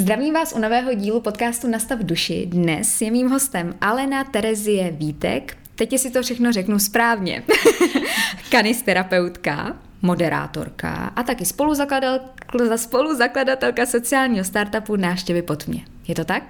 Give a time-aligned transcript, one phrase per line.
[0.00, 2.46] Zdravím vás u nového dílu podcastu Nastav duši.
[2.46, 5.56] Dnes je mým hostem Alena Terezie Vítek.
[5.74, 7.42] Teď si to všechno řeknu správně.
[8.50, 11.44] Kanisterapeutka, moderátorka a taky
[12.76, 15.84] spoluzakladatelka sociálního startupu Náštěvy pod mě.
[16.08, 16.42] Je to tak?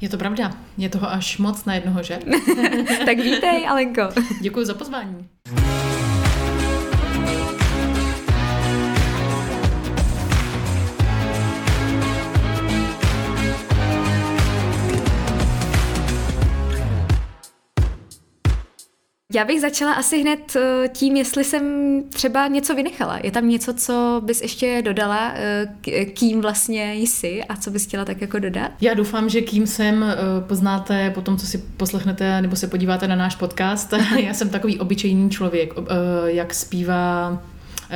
[0.00, 0.52] Je to pravda.
[0.78, 2.18] Je toho až moc na jednoho, že?
[3.04, 4.02] tak vítej, Alenko.
[4.40, 5.28] Děkuji za pozvání.
[19.38, 21.62] Já bych začala asi hned eh, tím, jestli jsem
[22.10, 23.18] třeba něco vynechala.
[23.22, 28.04] Je tam něco, co bys ještě dodala, eh, kým vlastně jsi a co bys chtěla
[28.04, 28.70] tak jako dodat?
[28.80, 30.16] Já doufám, že kým jsem eh,
[30.46, 33.92] poznáte po tom, co si poslechnete nebo se podíváte na náš podcast.
[34.18, 35.74] Já jsem takový obyčejný člověk,
[36.26, 37.42] jak zpívá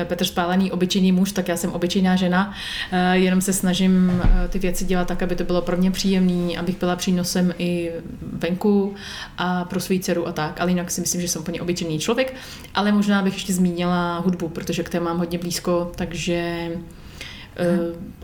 [0.05, 2.55] Petr Spálený obyčejný muž, tak já jsem obyčejná žena,
[2.93, 6.59] eh, jenom se snažím eh, ty věci dělat tak, aby to bylo pro mě příjemné,
[6.59, 7.93] abych byla přínosem i
[8.33, 8.95] venku
[9.39, 12.35] a pro svou dceru a tak, ale jinak si myslím, že jsem úplně obyčejný člověk,
[12.75, 16.69] ale možná bych ještě zmínila hudbu, protože k té mám hodně blízko, takže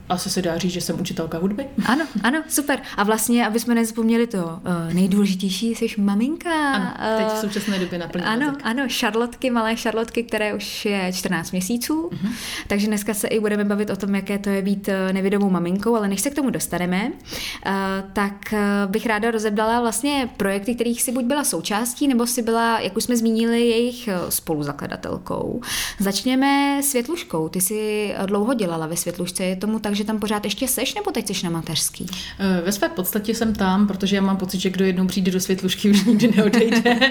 [0.08, 1.66] asi se dá říct, že jsem učitelka hudby.
[1.86, 2.78] Ano, ano, super.
[2.96, 6.72] A vlastně, aby jsme nezapomněli to uh, nejdůležitější, jsi maminka.
[6.72, 8.24] Ano, teď v současné době naplně.
[8.24, 8.60] Ano, jazyk.
[8.62, 12.08] ano, šarlotky, malé šarlotky, které už je 14 měsíců.
[12.08, 12.32] Uh-huh.
[12.66, 16.08] Takže dneska se i budeme bavit o tom, jaké to je být nevědomou maminkou, ale
[16.08, 17.72] než se k tomu dostaneme, uh,
[18.12, 18.54] tak
[18.86, 23.04] bych ráda rozebdala vlastně projekty, kterých si buď byla součástí, nebo si byla, jak už
[23.04, 25.60] jsme zmínili, jejich spoluzakladatelkou.
[25.98, 27.48] Začněme světluškou.
[27.48, 29.44] Ty jsi dlouho dělala ve světlu světlušce.
[29.44, 32.06] Je tomu tak, že tam pořád ještě seš, nebo teď jsi na mateřský?
[32.38, 35.40] Eh, ve své podstatě jsem tam, protože já mám pocit, že kdo jednou přijde do
[35.40, 37.00] světlušky, už nikdy neodejde.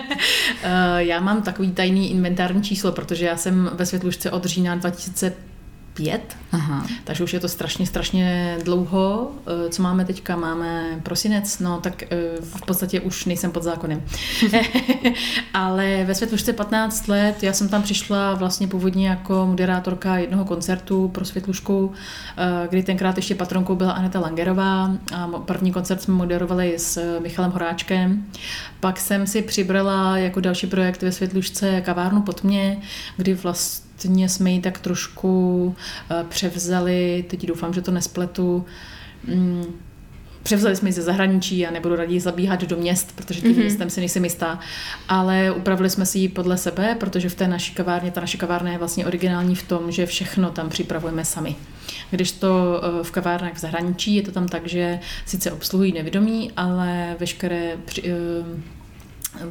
[0.64, 5.34] Eh, já mám takový tajný inventární číslo, protože já jsem ve světlušce od října 2000
[5.98, 6.86] pět, Aha.
[7.04, 9.32] takže už je to strašně, strašně dlouho.
[9.48, 10.36] Eh, co máme teďka?
[10.36, 12.08] Máme prosinec, no tak eh,
[12.42, 14.04] v podstatě už nejsem pod zákonem.
[15.54, 21.08] Ale ve Světlušce 15 let, já jsem tam přišla vlastně původně jako moderátorka jednoho koncertu
[21.08, 21.92] pro Světlušku,
[22.38, 27.52] eh, kdy tenkrát ještě patronkou byla Aneta Langerová a první koncert jsme moderovali s Michalem
[27.52, 28.26] Horáčkem.
[28.80, 32.78] Pak jsem si přibrala jako další projekt ve Světlušce kavárnu pod mě,
[33.18, 35.76] kdy vlastně vlastně jsme ji tak trošku
[36.12, 38.66] eh, převzali, teď doufám, že to nespletu,
[39.28, 39.66] mm,
[40.48, 43.60] Převzali jsme ji ze zahraničí a nebudu raději zabíhat do měst, protože tím mm-hmm.
[43.60, 44.60] městem si nejsem jistá,
[45.10, 48.72] ale upravili jsme si ji podle sebe, protože v té naší kavárně, ta naše kavárna
[48.72, 51.56] je vlastně originální v tom, že všechno tam připravujeme sami.
[52.12, 56.52] Když to eh, v kavárnách v zahraničí je to tam tak, že sice obsluhují nevědomí,
[56.58, 58.12] ale veškeré eh,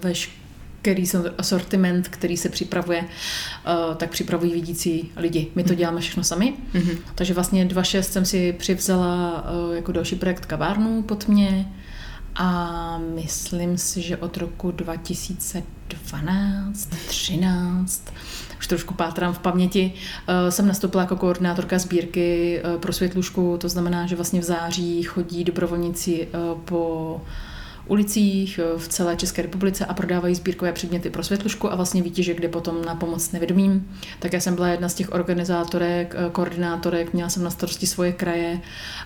[0.03, 0.46] veškeré
[0.87, 1.05] který
[1.39, 5.51] asortiment, který se připravuje, eh, tak připravují vidící lidi.
[5.55, 5.79] My to mhm.
[5.79, 6.55] děláme všechno sami.
[6.75, 6.99] Mm-hmm.
[7.15, 11.73] Takže vlastně 2.6 jsem si přivzala eh, jako další projekt kavárnu pod mě
[12.35, 18.13] a myslím si, že od roku 2012, 13,
[18.59, 19.93] už trošku pátrám v paměti,
[20.29, 25.45] eh, jsem nastoupila jako koordinátorka sbírky pro světlušku, to znamená, že vlastně v září chodí
[25.45, 26.29] dobrovolníci
[26.65, 27.21] po
[27.87, 32.35] ulicích eh, v celé České republice a prodávají sbírkové předměty pro světlušku a vlastně výtěže,
[32.35, 33.91] kde potom na pomoc nevědomým.
[34.19, 38.13] Tak já jsem byla jedna z těch organizátorek, eh, koordinátorek, měla jsem na starosti svoje
[38.13, 38.61] kraje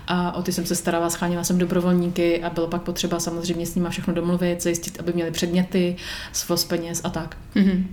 [0.06, 3.74] a o ty jsem se starala, schánila jsem dobrovolníky a bylo pak potřeba samozřejmě s
[3.74, 5.96] nimi všechno domluvit, zajistit, aby měli předměty,
[6.32, 7.36] svoz peněz a tak.
[7.56, 7.84] Mm-hmm.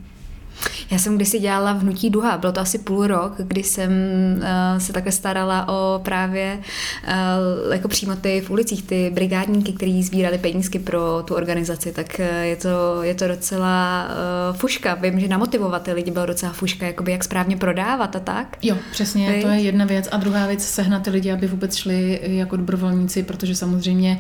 [0.92, 3.92] Já jsem kdysi dělala v Hnutí Duha, bylo to asi půl rok, kdy jsem
[4.38, 6.60] uh, se takhle starala o právě
[7.08, 12.20] uh, jako přímo ty v ulicích, ty brigádníky, kteří sbírali penízky pro tu organizaci, tak
[12.20, 14.08] uh, je, to, je to docela
[14.52, 14.94] uh, fuška.
[14.96, 18.58] Vím, že namotivovat ty lidi bylo docela fuška, jakoby jak správně prodávat a tak.
[18.62, 19.42] Jo, přesně, Vy?
[19.42, 20.08] to je jedna věc.
[20.12, 24.20] A druhá věc, sehnat ty lidi, aby vůbec šli jako dobrovolníci, protože samozřejmě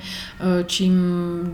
[0.65, 0.93] čím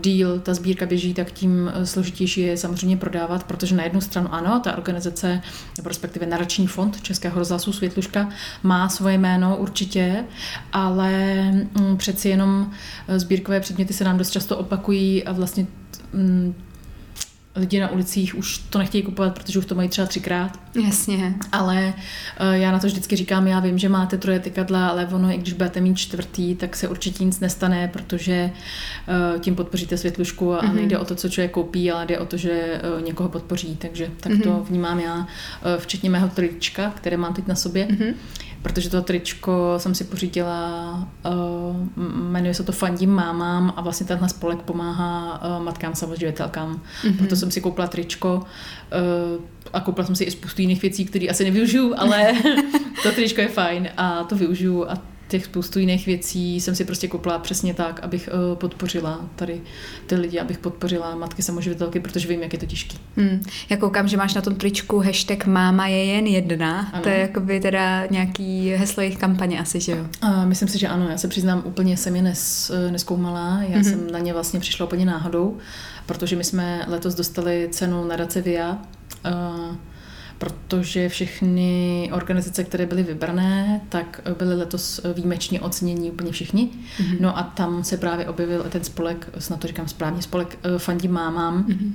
[0.00, 4.60] díl ta sbírka běží, tak tím složitější je samozřejmě prodávat, protože na jednu stranu ano,
[4.64, 5.40] ta organizace,
[5.76, 8.28] nebo respektive narační fond Českého rozhlasu Světluška
[8.62, 10.24] má svoje jméno určitě,
[10.72, 12.70] ale mm, přeci jenom
[13.08, 15.66] eh, sbírkové předměty se nám dost často opakují a vlastně
[16.12, 16.54] mm,
[17.56, 20.60] lidi na ulicích už to nechtějí kupovat, protože už to mají třeba třikrát.
[20.84, 21.34] Jasně.
[21.52, 21.94] Ale
[22.40, 25.38] uh, já na to vždycky říkám, já vím, že máte troje tykadla, ale ono, i
[25.38, 28.50] když budete mít čtvrtý, tak se určitě nic nestane, protože
[29.34, 30.74] uh, tím podpoříte světlušku a mm-hmm.
[30.74, 33.76] nejde o to, co člověk koupí, ale jde o to, že uh, někoho podpoří.
[33.76, 34.42] Takže tak mm-hmm.
[34.42, 35.26] to vnímám já,
[35.78, 37.86] včetně mého trička, které mám teď na sobě.
[37.86, 38.14] Mm-hmm
[38.64, 41.76] protože to tričko jsem si pořídila, uh,
[42.06, 46.80] jmenuje se to Fandím mámám a vlastně tenhle spolek pomáhá uh, matkám samoživitelkám.
[47.02, 47.16] Mm-hmm.
[47.16, 51.26] Proto jsem si koupila tričko uh, a koupila jsem si i spoustu jiných věcí, které
[51.26, 52.32] asi nevyužiju, ale
[53.02, 54.98] to tričko je fajn a to využiju a
[55.34, 59.60] těch spoustu jiných věcí jsem si prostě koupila přesně tak, abych uh, podpořila tady
[60.06, 62.98] ty lidi, abych podpořila matky samoživitelky, protože vím, jak je to těžký.
[63.16, 63.42] Hmm.
[63.70, 66.90] Já koukám, že máš na tom tričku hashtag máma je jen jedna.
[66.92, 67.02] Ano.
[67.02, 70.06] To je jakoby teda nějaký heslo jejich kampaně asi, že jo?
[70.22, 71.08] Uh, myslím si, že ano.
[71.08, 73.62] Já se přiznám, úplně jsem je nes, neskoumala.
[73.62, 73.90] Já mm-hmm.
[73.90, 75.58] jsem na ně vlastně přišla úplně náhodou,
[76.06, 78.78] protože my jsme letos dostali cenu nadace VIA.
[79.26, 79.76] Uh,
[80.38, 86.68] protože všechny organizace, které byly vybrané, tak byly letos výjimečně ocenění úplně všichni.
[86.68, 87.16] Mm-hmm.
[87.20, 91.08] No a tam se právě objevil ten spolek, snad to říkám správně, spolek eh, Fandí
[91.08, 91.64] mámám.
[91.68, 91.92] Mm-hmm.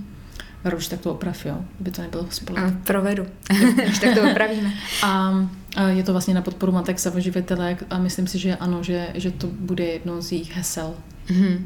[0.64, 1.58] Veruš, tak to oprav, jo?
[1.80, 2.64] By to nebylo spolek.
[2.64, 3.26] A provedu.
[4.02, 4.74] tak to opravíme.
[5.04, 5.34] a,
[5.76, 9.32] a je to vlastně na podporu matek samoživitelek a myslím si, že ano, že, že
[9.32, 10.94] to bude jedno z jejich hesel.
[11.30, 11.58] Mm-hmm.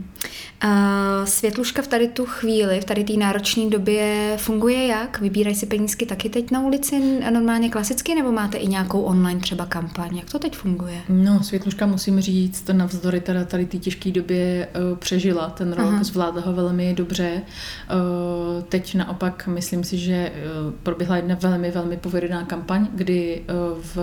[0.63, 5.21] Uh, světluška v tady tu chvíli, v tady té náročné době funguje jak?
[5.21, 9.65] Vybírají si penízky taky teď na ulici normálně klasicky, nebo máte i nějakou online třeba
[9.65, 10.17] kampaň?
[10.17, 11.01] Jak to teď funguje?
[11.09, 16.03] No, Světluška musím říct, navzdory teda tady té těžké době uh, přežila ten rok, Aha.
[16.03, 17.41] zvládla ho velmi dobře.
[17.41, 23.81] Uh, teď naopak myslím si, že uh, proběhla jedna velmi, velmi povedená kampaň, kdy uh,
[23.81, 23.97] v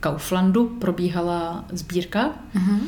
[0.00, 2.30] Kauflandu probíhala sbírka.
[2.54, 2.78] Uh-huh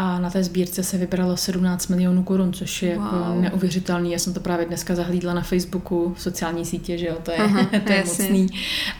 [0.00, 3.20] a na té sbírce se vybralo 17 milionů korun, což je jako wow.
[3.20, 4.12] jako neuvěřitelný.
[4.12, 7.36] Já jsem to právě dneska zahlídla na Facebooku, v sociální sítě, že jo, to je,
[7.36, 8.46] Aha, to je mocný.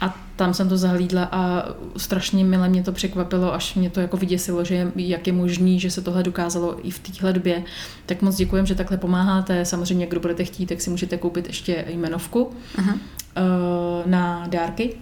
[0.00, 1.64] A tam jsem to zahlídla a
[1.97, 5.91] strašně milé mě to překvapilo, až mě to jako vyděsilo, že jak je možný, že
[5.91, 7.62] se tohle dokázalo i v téhle době.
[8.06, 9.64] Tak moc děkujem, že takhle pomáháte.
[9.64, 12.99] Samozřejmě, kdo budete chtít, tak si můžete koupit ještě jmenovku Aha.
[13.37, 14.94] Eh, na dárky.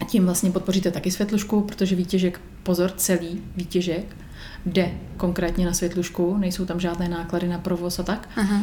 [0.00, 4.16] A tím vlastně podpoříte taky světlušku, protože výtěžek, pozor, celý výtěžek
[4.66, 8.28] jde konkrétně na světlušku, nejsou tam žádné náklady na provoz a tak.
[8.36, 8.62] Aha.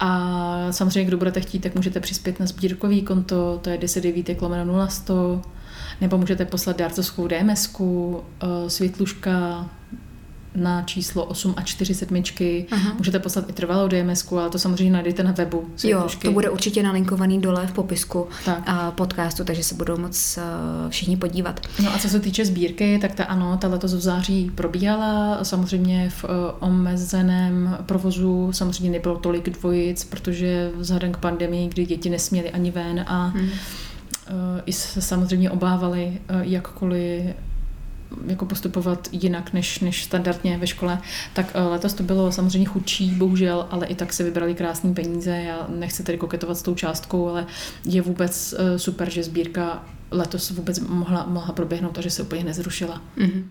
[0.00, 4.04] A samozřejmě, kdo budete chtít, tak můžete přispět na sbírkový konto, to je 10
[4.40, 5.42] lomeno 0100,
[6.00, 9.66] nebo můžete poslat dárcovskou DMSku, eh, světluška
[10.54, 12.66] na číslo 8 a 4 sedmičky.
[12.70, 12.94] Aha.
[12.98, 15.70] Můžete poslat i trvalou DMS, ale to samozřejmě najdete na webu.
[15.84, 18.62] Jo, to bude určitě nalinkovaný dole v popisku tak.
[18.66, 21.60] a podcastu, takže se budou moc uh, všichni podívat.
[21.82, 26.10] No a co se týče sbírky, tak ta ano, ta letos v září probíhala, samozřejmě
[26.10, 32.50] v uh, omezeném provozu, samozřejmě nebylo tolik dvojic, protože vzhledem k pandemii, kdy děti nesměly
[32.50, 33.44] ani ven a hmm.
[33.44, 33.50] uh,
[34.66, 37.24] i se samozřejmě obávali, jakkoliv
[38.26, 40.98] jako postupovat jinak než, než standardně ve škole,
[41.32, 45.30] tak eh, letos to bylo samozřejmě chudší, bohužel, ale i tak se vybrali krásné peníze.
[45.30, 47.46] Já nechci tady koketovat s tou částkou, ale
[47.84, 52.44] je vůbec eh, super, že sbírka letos vůbec mohla, mohla proběhnout a že se úplně
[52.44, 53.02] nezrušila.
[53.18, 53.44] Mm-hmm.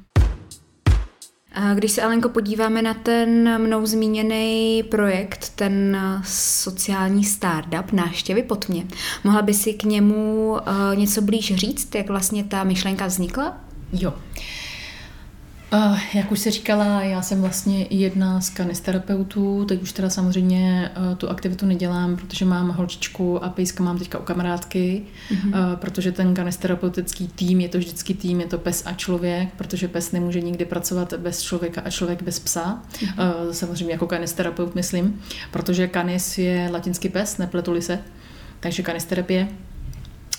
[1.53, 8.69] A když se, Alenko, podíváme na ten mnou zmíněný projekt, ten sociální startup Náštěvy pod
[8.69, 8.87] mě,
[9.23, 10.57] mohla by si k němu
[10.95, 13.70] něco blíž říct, jak vlastně ta myšlenka vznikla?
[13.93, 14.13] Jo.
[15.73, 20.91] Uh, jak už se říkala, já jsem vlastně jedna z kanisterapeutů, teď už teda samozřejmě
[20.97, 25.47] uh, tu aktivitu nedělám, protože mám holčičku a pejska mám teďka u kamarádky, mm-hmm.
[25.47, 29.87] uh, protože ten kanisterapeutický tým je to vždycky tým, je to pes a člověk, protože
[29.87, 32.81] pes nemůže nikdy pracovat bez člověka a člověk bez psa.
[32.91, 33.45] Mm-hmm.
[33.45, 35.21] Uh, samozřejmě jako kanisterapeut myslím,
[35.51, 37.99] protože kanis je latinský pes, nepletuli se,
[38.59, 39.47] takže kanisterapie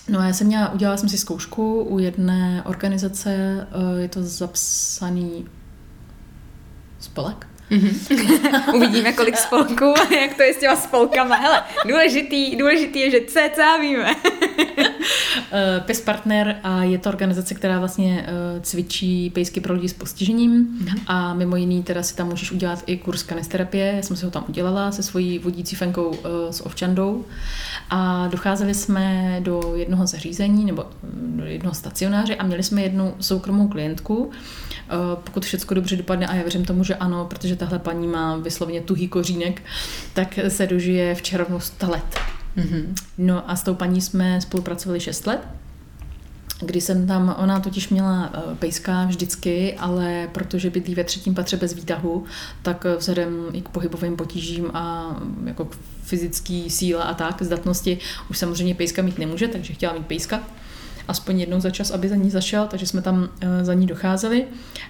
[0.09, 3.33] No a já jsem měla, udělala jsem si zkoušku u jedné organizace,
[3.71, 5.47] eh, je to zapsaný
[7.01, 8.75] spolek, Mm-hmm.
[8.75, 11.37] Uvidíme, kolik spolků jak to je s těma spolkama.
[11.37, 14.15] Hele, důležitý, důležitý je, že cca víme.
[15.55, 19.93] Eh, PES Partner a je to organizace, která vlastně eh, cvičí pejsky pro lidi s
[19.93, 21.01] postižením mm-hmm.
[21.07, 23.93] a mimo jiný teda si tam můžeš udělat i kurz kanisterapie.
[23.97, 26.19] Já jsem si ho tam udělala se svojí vodící fenkou
[26.51, 27.25] s ovčandou
[27.91, 33.69] a docházeli jsme do jednoho zařízení nebo do jednoho stacionáře a měli jsme jednu soukromou
[33.69, 34.31] klientku,
[34.93, 38.37] Eh, pokud všechno dobře dopadne, a já věřím tomu, že ano, protože tahle paní má
[38.37, 39.63] vyslovně tuhý kořínek,
[40.15, 42.19] tak se dožije v červnu 100 let.
[42.57, 42.95] Mm-hmm.
[43.19, 45.41] No a s tou paní jsme spolupracovali 6 let
[46.67, 51.57] kdy jsem tam, ona totiž měla eh, pejska vždycky, ale protože bydlí ve třetím patře
[51.57, 52.25] bez výtahu,
[52.63, 57.99] tak vzhledem i k pohybovým potížím a mm, jako k fyzický síle a tak, zdatnosti,
[58.31, 60.43] už samozřejmě pejska mít nemůže, takže chtěla mít pejska
[61.09, 64.45] aspoň jednou za čas, aby za ní zašel, takže jsme tam eh, za ní docházeli.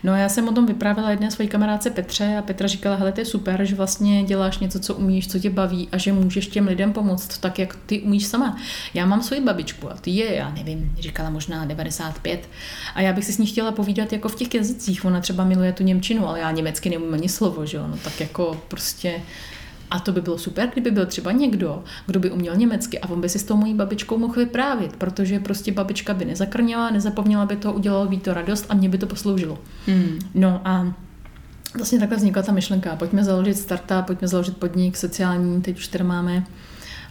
[0.05, 3.13] No a já jsem o tom vyprávěla jedné své kamarádce Petře a Petra říkala, hele,
[3.13, 6.47] to je super, že vlastně děláš něco, co umíš, co tě baví a že můžeš
[6.47, 8.57] těm lidem pomoct tak, jak ty umíš sama.
[8.95, 12.49] Já mám svoji babičku a ty je, já nevím, říkala možná 95
[12.95, 15.05] a já bych si s ní chtěla povídat jako v těch jazycích.
[15.05, 18.21] Ona třeba miluje tu Němčinu, ale já německy neumím ani slovo, že jo, no tak
[18.21, 19.21] jako prostě
[19.93, 23.21] A to by bylo super, kdyby byl třeba někdo, kdo by uměl německy a on
[23.21, 27.57] by si s tou mojí babičkou mohl vyprávět, protože prostě babička by nezakrněla, nezapomněla by
[27.57, 29.59] to, udělalo by to radost a mě by to posloužilo.
[29.87, 30.19] Hmm.
[30.35, 30.95] No a
[31.77, 32.97] vlastně takhle vznikla ta myšlenka.
[32.97, 36.45] Pojďme založit startup, pojďme založit podnik sociální, teď už tady máme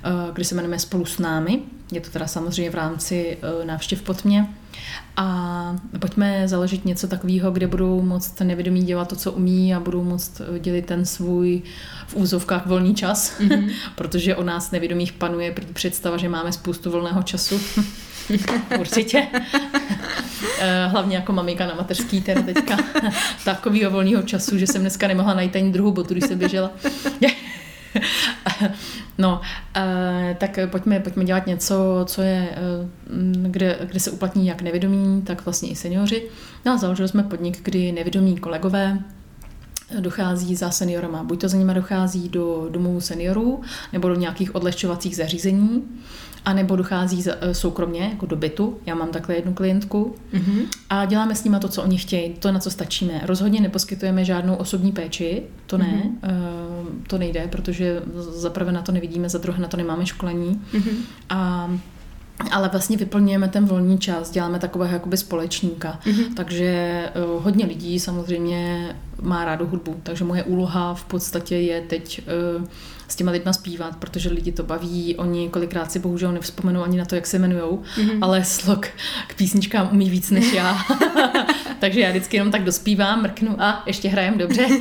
[0.03, 1.61] Eh, kdy se jmenujeme Spolu s námi.
[1.91, 4.47] Je to teda samozřejmě v rámci eh, návštěv pod mě.
[5.17, 10.03] A pojďme založit něco takového, kde budou moct nevědomí dělat to, co umí a budou
[10.03, 11.61] moct eh, dělit ten svůj
[12.07, 13.71] v úzovkách volný čas, mm-hmm.
[13.95, 17.61] protože o nás nevědomých panuje představa, že máme spoustu volného času.
[18.79, 19.27] Určitě.
[20.87, 22.77] Hlavně jako maminka na mateřský teda teďka
[23.45, 26.71] takového volného času, že jsem dneska nemohla najít ani druhou botu, když se běžela.
[29.21, 29.41] No,
[29.77, 29.83] uh,
[30.37, 31.75] tak pojďme, pojďme dělat něco,
[32.05, 36.23] co je, uh, kde, kde se uplatní jak nevědomí, tak vlastně i seniori.
[36.65, 38.97] No a založili jsme podnik, kdy nevědomí kolegové
[39.99, 41.23] dochází za seniorama.
[41.23, 43.61] Buď to za nimi dochází do domovů seniorů,
[43.93, 45.83] nebo do nějakých odlehčovacích zařízení,
[46.45, 48.77] a nebo dochází eh, soukromně, jako do bytu.
[48.85, 50.65] Já mám takhle jednu klientku mm-hmm.
[50.89, 53.21] a děláme s nimi to, co oni chtějí, to, na co stačíme.
[53.25, 57.07] Rozhodně neposkytujeme žádnou osobní péči, to ne, mm-hmm.
[57.07, 60.61] to nejde, protože za prvé na to nevidíme, za druhé na to nemáme školení.
[60.73, 60.95] Mm-hmm.
[61.29, 61.71] A
[62.51, 65.99] ale vlastně vyplňujeme ten volný čas, děláme takového jakoby společníka.
[66.03, 66.33] Mm-hmm.
[66.33, 67.03] Takže
[67.35, 68.89] uh, hodně lidí samozřejmě
[69.21, 72.21] má rádu hudbu, takže moje úloha v podstatě je teď
[72.57, 72.65] uh,
[73.07, 77.05] s těma lidma zpívat, protože lidi to baví, oni kolikrát si bohužel nevzpomenou ani na
[77.05, 78.17] to, jak se jmenujou, mm-hmm.
[78.21, 78.87] ale slok
[79.27, 80.77] k písničkám umí víc než já.
[81.79, 84.67] takže já vždycky jenom tak dospívám, mrknu a ještě hrajem dobře.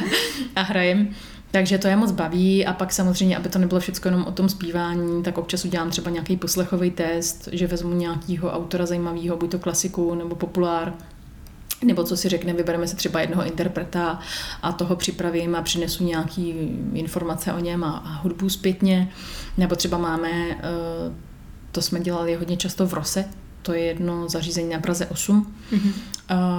[0.56, 1.08] a hrajem.
[1.52, 4.48] Takže to je moc baví a pak samozřejmě, aby to nebylo všechno jenom o tom
[4.48, 9.58] zpívání, tak občas udělám třeba nějaký poslechový test, že vezmu nějakého autora zajímavého, buď to
[9.58, 10.92] klasiku nebo populár,
[11.84, 14.18] nebo co si řekne, vybereme si třeba jednoho interpreta
[14.62, 16.48] a toho připravím a přinesu nějaký
[16.92, 19.10] informace o něm a, a hudbu zpětně.
[19.56, 20.58] Nebo třeba máme, eh,
[21.72, 23.24] to jsme dělali hodně často v Rose,
[23.62, 25.92] to je jedno zařízení na Praze 8, mm-hmm.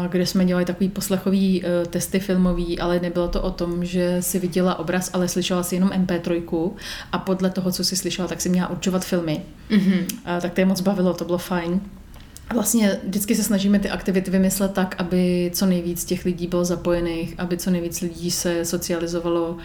[0.09, 4.39] kde jsme dělali takový poslechový eh, testy filmový, ale nebylo to o tom, že si
[4.39, 6.71] viděla obraz, ale slyšela si jenom MP3
[7.11, 9.41] a podle toho, co si slyšela, tak si měla určovat filmy.
[9.69, 10.05] Mm-hmm.
[10.41, 11.81] Tak to je moc bavilo, to bylo fajn.
[12.53, 17.35] Vlastně vždycky se snažíme ty aktivity vymyslet tak, aby co nejvíc těch lidí bylo zapojených,
[17.37, 19.57] aby co nejvíc lidí se socializovalo,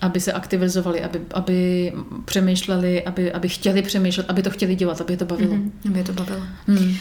[0.00, 1.92] aby se aktivizovali, aby, aby
[2.24, 5.54] přemýšleli, aby, aby chtěli přemýšlet, aby to chtěli dělat, aby je to bavilo.
[5.54, 6.42] Mm-hmm, aby je to bavilo.
[6.66, 6.94] Mm.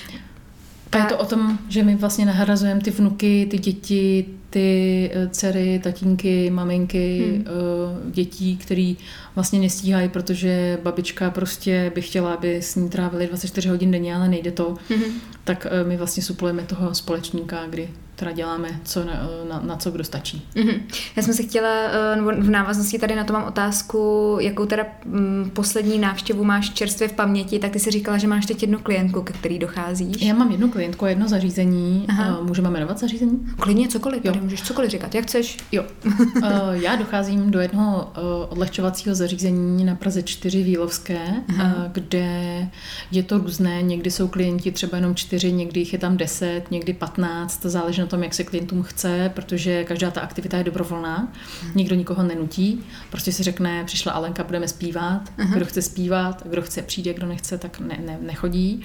[0.91, 5.27] A je to o tom, že my vlastně nahrazujeme ty vnuky, ty děti, ty eh,
[5.27, 7.45] dcery, tatínky, maminky, hmm.
[7.47, 8.97] Eh, dětí, který
[9.35, 14.29] vlastně nestíhají, protože babička prostě by chtěla, aby s ní trávili 24 hodin denně, ale
[14.29, 14.75] nejde to.
[14.89, 15.03] Hmm.
[15.43, 19.13] Tak eh, my vlastně suplujeme toho společníka, kdy teda děláme, co na,
[19.49, 20.47] na, na co kdo stačí.
[20.55, 20.81] Mm-hmm.
[21.15, 24.85] Já jsem se chtěla, eh, nebo v návaznosti tady na to mám otázku, jakou teda
[25.05, 28.79] mm, poslední návštěvu máš čerstvě v paměti, tak ty si říkala, že máš teď jednu
[28.79, 30.21] klientku, ke který docházíš.
[30.21, 32.05] Já mám jednu klientku a jedno zařízení.
[32.09, 32.39] Aha.
[32.41, 33.39] Můžeme jmenovat zařízení?
[33.59, 34.33] Klidně cokoliv, jo.
[34.41, 35.57] můžeš cokoliv říkat, jak chceš.
[35.71, 35.85] Jo.
[36.71, 38.11] Já docházím do jednoho
[38.49, 41.19] odlehčovacího zařízení na Praze 4 Výlovské,
[41.49, 41.89] Aha.
[41.91, 42.67] kde
[43.11, 46.93] je to různé, někdy jsou klienti třeba jenom čtyři, někdy jich je tam 10, někdy
[46.93, 51.33] 15, to záleží na tom, jak se klientům chce, protože každá ta aktivita je dobrovolná,
[51.61, 51.71] hmm.
[51.75, 55.53] nikdo nikoho nenutí, prostě si řekne, přišla Alenka, budeme zpívat, uh-huh.
[55.53, 58.81] kdo chce zpívat, kdo chce přijde, kdo nechce, tak ne, ne, nechodí.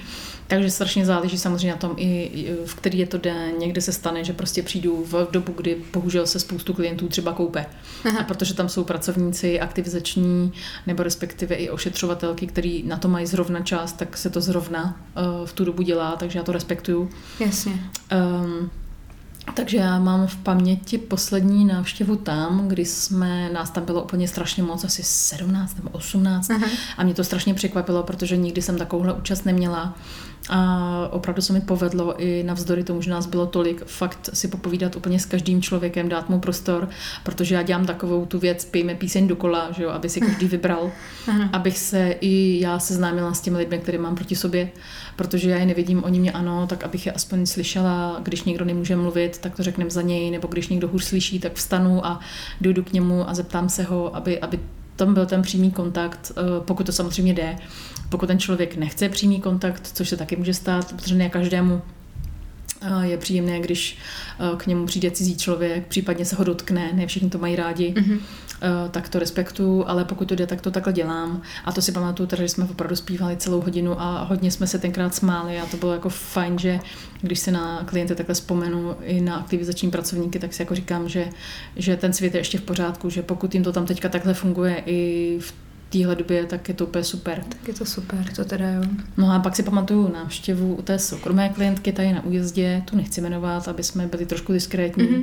[0.46, 2.30] Takže strašně záleží samozřejmě na tom, i
[2.64, 3.58] v který je to den.
[3.58, 7.66] Někde se stane, že prostě přijdu v dobu, kdy bohužel se spoustu klientů třeba koupe.
[8.04, 8.18] Aha.
[8.20, 10.52] A protože tam jsou pracovníci aktivizační
[10.86, 15.46] nebo respektive i ošetřovatelky, který na to mají zrovna čas, tak se to zrovna uh,
[15.46, 17.10] v tu dobu dělá, takže já to respektuju.
[17.40, 17.72] Jasně.
[18.42, 18.70] Um,
[19.54, 24.62] takže já mám v paměti poslední návštěvu tam, kdy jsme, nás tam bylo úplně strašně
[24.62, 26.68] moc, asi 17 nebo 18 uh-huh.
[26.96, 29.94] a mě to strašně překvapilo, protože nikdy jsem takovouhle účast neměla
[30.48, 34.96] a opravdu se mi povedlo i navzdory tomu, že nás bylo tolik, fakt si popovídat
[34.96, 36.88] úplně s každým člověkem, dát mu prostor,
[37.22, 40.90] protože já dělám takovou tu věc, pijme píseň dokola, že jo, aby si každý vybral,
[41.52, 44.70] abych se i já seznámila s těmi lidmi, které mám proti sobě,
[45.16, 48.96] protože já je nevidím, oni mě ano, tak abych je aspoň slyšela, když někdo nemůže
[48.96, 52.20] mluvit, tak to řeknem za něj, nebo když někdo hůř slyší, tak vstanu a
[52.60, 54.58] dojdu k němu a zeptám se ho, aby, aby
[54.96, 57.56] tam byl ten přímý kontakt, eh, pokud to samozřejmě jde.
[58.12, 61.82] Pokud ten člověk nechce přímý kontakt, což se taky může stát, protože ne každému
[63.02, 63.98] je příjemné, když
[64.56, 68.18] k němu přijde cizí člověk, případně se ho dotkne, ne všichni to mají rádi, mm-hmm.
[68.90, 71.42] tak to respektuju, ale pokud to jde, tak to takhle dělám.
[71.64, 75.14] A to si pamatuju, že jsme opravdu zpívali celou hodinu a hodně jsme se tenkrát
[75.14, 76.80] smáli a to bylo jako fajn, že
[77.20, 81.28] když se na klienty takhle vzpomenu i na aktivizační pracovníky, tak si jako říkám, že,
[81.76, 84.82] že ten svět je ještě v pořádku, že pokud jim to tam teďka takhle funguje
[84.86, 85.54] i v
[85.92, 87.44] téhle době, tak je to úplně super.
[87.48, 88.82] Tak je to super, to teda jo.
[89.16, 93.20] No a pak si pamatuju návštěvu u té soukromé klientky tady na újezdě, tu nechci
[93.20, 95.04] jmenovat, aby jsme byli trošku diskrétní.
[95.04, 95.22] Mm-hmm.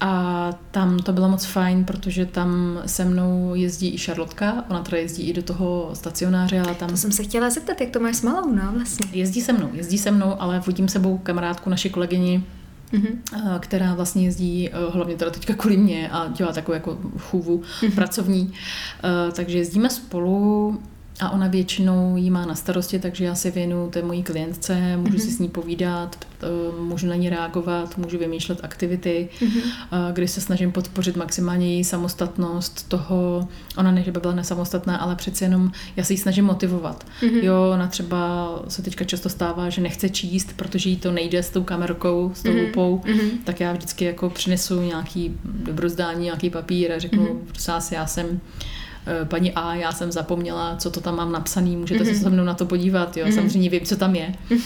[0.00, 4.98] A tam to bylo moc fajn, protože tam se mnou jezdí i Šarlotka, ona teda
[4.98, 6.88] jezdí i do toho stacionáře, ale tam...
[6.88, 9.06] To jsem se chtěla zeptat, jak to máš s malou, no vlastně.
[9.12, 12.44] Jezdí se mnou, jezdí se mnou, ale vodím sebou kamarádku, naši kolegyni,
[12.92, 13.58] mm-hmm.
[13.60, 17.94] která vlastně jezdí eh, hlavně teda teďka kvůli mě a dělá takovou jako chůvu mm-hmm.
[17.94, 18.52] pracovní.
[19.04, 20.78] Eh, takže jezdíme spolu
[21.20, 25.16] a ona většinou jí má na starosti, takže já se věnu té mojí klientce, můžu
[25.16, 25.20] mm-hmm.
[25.20, 26.26] si s ní povídat,
[26.80, 30.12] můžu na ní reagovat, můžu vymýšlet aktivity, mm-hmm.
[30.12, 35.16] kdy se snažím podpořit maximálně její samostatnost toho, ona ne, že by byla nesamostatná, ale
[35.16, 37.06] přece jenom já se jí snažím motivovat.
[37.20, 37.44] Mm-hmm.
[37.44, 41.50] Jo, ona třeba se teďka často stává, že nechce číst, protože jí to nejde s
[41.50, 42.66] tou kamerkou, s tou mm-hmm.
[42.66, 43.30] lupou, mm-hmm.
[43.44, 47.38] tak já vždycky jako přinesu nějaký dobrozdání, nějaký papír a řeknu, mm-hmm.
[47.46, 48.77] prosím já jsem Eh,
[49.24, 52.06] paní A, já jsem zapomněla, co to tam mám napsaný, můžete mm-hmm.
[52.06, 52.22] se mhm.
[52.22, 53.34] se mnou na to podívat, jo, mm-hmm.
[53.34, 54.34] samozřejmě vím, co tam je,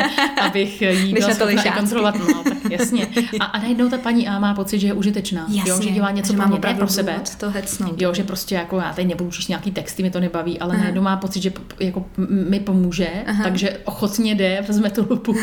[0.40, 3.06] abych jí byla schopna kontrolovat, no, tak jasně.
[3.40, 6.10] A, a najednou ta paní A má pocit, že je užitečná, jasně, jo, že dělá
[6.10, 8.02] něco že pro mě, pro sebe, to hecnout.
[8.02, 10.80] jo, že prostě jako já teď nebudu číst nějaký texty, mi to nebaví, ale Aha.
[10.80, 13.44] najednou má pocit, že jako mi pomůže, Aha.
[13.44, 15.34] takže ochotně jde, vezme tu lupu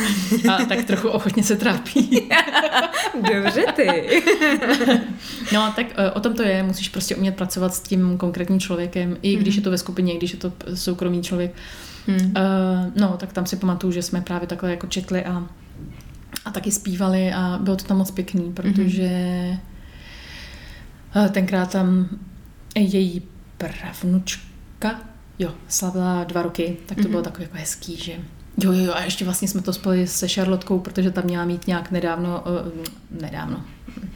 [0.49, 2.29] a tak trochu ochotně se trápí.
[3.33, 4.21] Dobře ty.
[5.53, 9.17] no, tak eh, o tom to je, musíš prostě umět pracovat s tím konkrétním člověkem,
[9.21, 9.59] i když mm.
[9.59, 11.55] je to ve skupině, když je to soukromý člověk.
[12.07, 12.15] Mm.
[12.15, 12.31] Uh,
[12.95, 15.47] no, tak tam si pamatuju, že jsme právě takhle jako četli a,
[16.45, 19.09] a taky zpívali a bylo to tam moc pěkný, protože
[21.15, 21.29] mm.
[21.29, 22.09] tenkrát tam
[22.75, 23.21] její
[23.57, 24.99] pravnučka,
[25.39, 28.13] jo, slavila dva roky, tak to bylo takové jako hezký, že
[28.57, 31.67] Jo, jo, jo, a ještě vlastně jsme to spojili se Charlotkou, protože tam měla mít
[31.67, 33.63] nějak nedávno, uh, nedávno,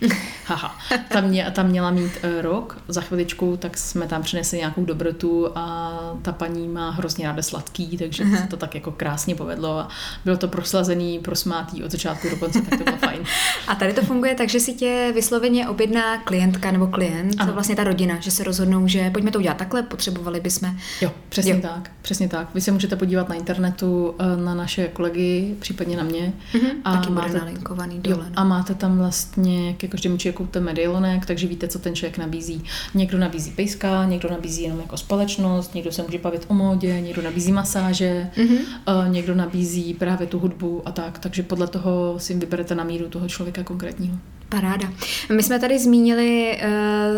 [0.46, 0.78] Haha.
[1.10, 5.48] Tam, mě, tam měla mít uh, rok za chviličku, tak jsme tam přinesli nějakou dobrotu
[5.56, 5.92] a
[6.22, 9.90] ta paní má hrozně ráda sladký, takže se to tak jako krásně povedlo a
[10.26, 13.24] bylo to proslazený, prosmátý od začátku do konce, tak to bylo fajn.
[13.68, 17.54] A tady to funguje tak, že si tě vysloveně objedná klientka nebo klient, ano.
[17.54, 20.76] vlastně ta rodina, že se rozhodnou, že pojďme to udělat takhle, potřebovali bychom.
[21.02, 21.60] Jo, přesně jo.
[21.62, 22.54] tak, přesně tak.
[22.54, 26.34] Vy se můžete podívat na internetu eh, na naše kolegy, případně na mě.
[26.54, 26.72] Uh-huh.
[26.84, 28.18] A Taky máte, nalinkovaný dole.
[28.18, 28.40] Jo, no.
[28.40, 32.64] a máte tam vlastně ke každému člověku ten medailonek, takže víte, co ten člověk nabízí.
[32.94, 37.22] Někdo nabízí pejska, někdo nabízí jenom jako společnost, někdo se může bavit o módě, někdo
[37.22, 38.58] nabízí masáže, mm-hmm.
[38.88, 41.20] uh, někdo nabízí právě tu hudbu a tak.
[41.20, 44.18] Takže podle toho si vyberete na míru toho člověka konkrétního.
[44.50, 44.90] Paráda.
[45.36, 46.58] My jsme tady zmínili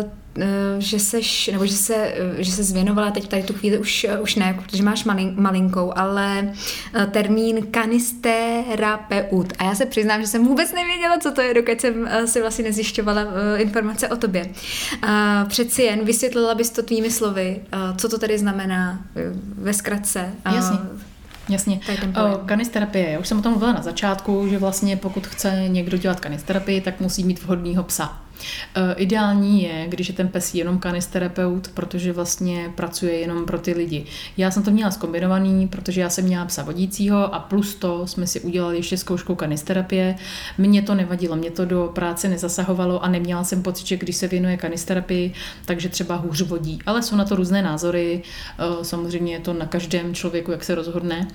[0.00, 0.04] uh,
[0.78, 4.18] že seš, nebo že se, eh, že se zvěnovala teď tady tu chvíli už, eh,
[4.18, 6.52] už ne, protože máš malin, malinkou, ale
[7.10, 9.52] termín kanisterapeut.
[9.58, 12.64] A já se přiznám, že jsem vůbec nevěděla, co to je, dokud jsem si vlastně
[12.64, 13.22] nezjišťovala
[13.56, 14.48] informace o tobě.
[15.48, 17.60] Přeci jen vysvětlila bys to tvými slovy,
[17.96, 18.98] co to tady znamená
[19.58, 20.32] ve zkratce.
[20.54, 20.78] Jasně.
[21.48, 21.80] Jasně.
[22.46, 23.10] Kanisterapie.
[23.10, 26.80] Já už jsem o tom mluvila na začátku, že vlastně pokud chce někdo dělat kanisterapii,
[26.80, 28.27] tak musí mít vhodného psa.
[28.74, 33.72] Eh, ideální je, když je ten pes jenom kanisterapeut, protože vlastně pracuje jenom pro ty
[33.72, 34.04] lidi.
[34.36, 38.26] Já jsem to měla skombinovaný, protože já jsem měla psa vodícího a plus to jsme
[38.26, 40.14] si udělali ještě zkoušku kanisterapie.
[40.58, 44.28] Mně to nevadilo, mě to do práce nezasahovalo a neměla jsem pocit, že když se
[44.28, 45.32] věnuje kanisterapii,
[45.64, 46.78] takže třeba hůř vodí.
[46.86, 48.22] Ale jsou na to různé názory,
[48.58, 51.28] eh, samozřejmě je to na každém člověku, jak se rozhodne.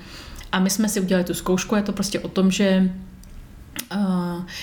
[0.52, 2.92] A my jsme si udělali tu zkoušku, je to prostě o tom, že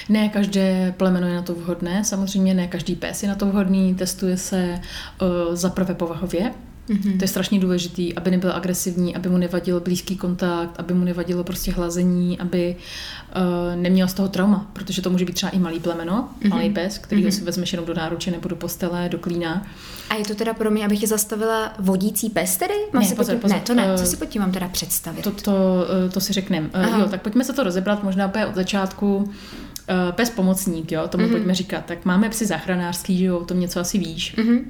[0.09, 3.95] Ne každé plemeno je na to vhodné, samozřejmě ne každý pes je na to vhodný,
[3.95, 4.81] testuje se
[5.23, 6.53] uh, za prvé povahově,
[6.91, 7.17] Mm-hmm.
[7.17, 11.45] To je strašně důležitý, aby nebyl agresivní, aby mu nevadil blízký kontakt, aby mu nevadilo
[11.45, 12.77] prostě hlazení, aby
[13.37, 16.51] uh, neměl z toho trauma, protože to může být třeba i malý plemeno, mm-hmm.
[16.51, 17.31] malý pes, který mm-hmm.
[17.31, 19.67] si vezmeš jenom do náruče nebo do postele, do klína.
[20.11, 22.75] A je to teda pro mě, abych je zastavila vodící pes tedy?
[22.93, 23.57] Mám ne, si pozor, pozor.
[23.57, 25.23] ne, to ne, co si pod tím mám teda představit?
[25.23, 26.71] To, to, eh, to si řekneme.
[26.89, 29.31] Uh, jo, tak pojďme se to rozebrat možná úplně od začátku.
[30.13, 31.31] Pes pomocník, jo, tomu mm-hmm.
[31.31, 31.85] pojďme říkat.
[31.85, 34.37] Tak máme psy záchranářský, že jo, o tom něco asi víš.
[34.37, 34.61] Mm-hmm.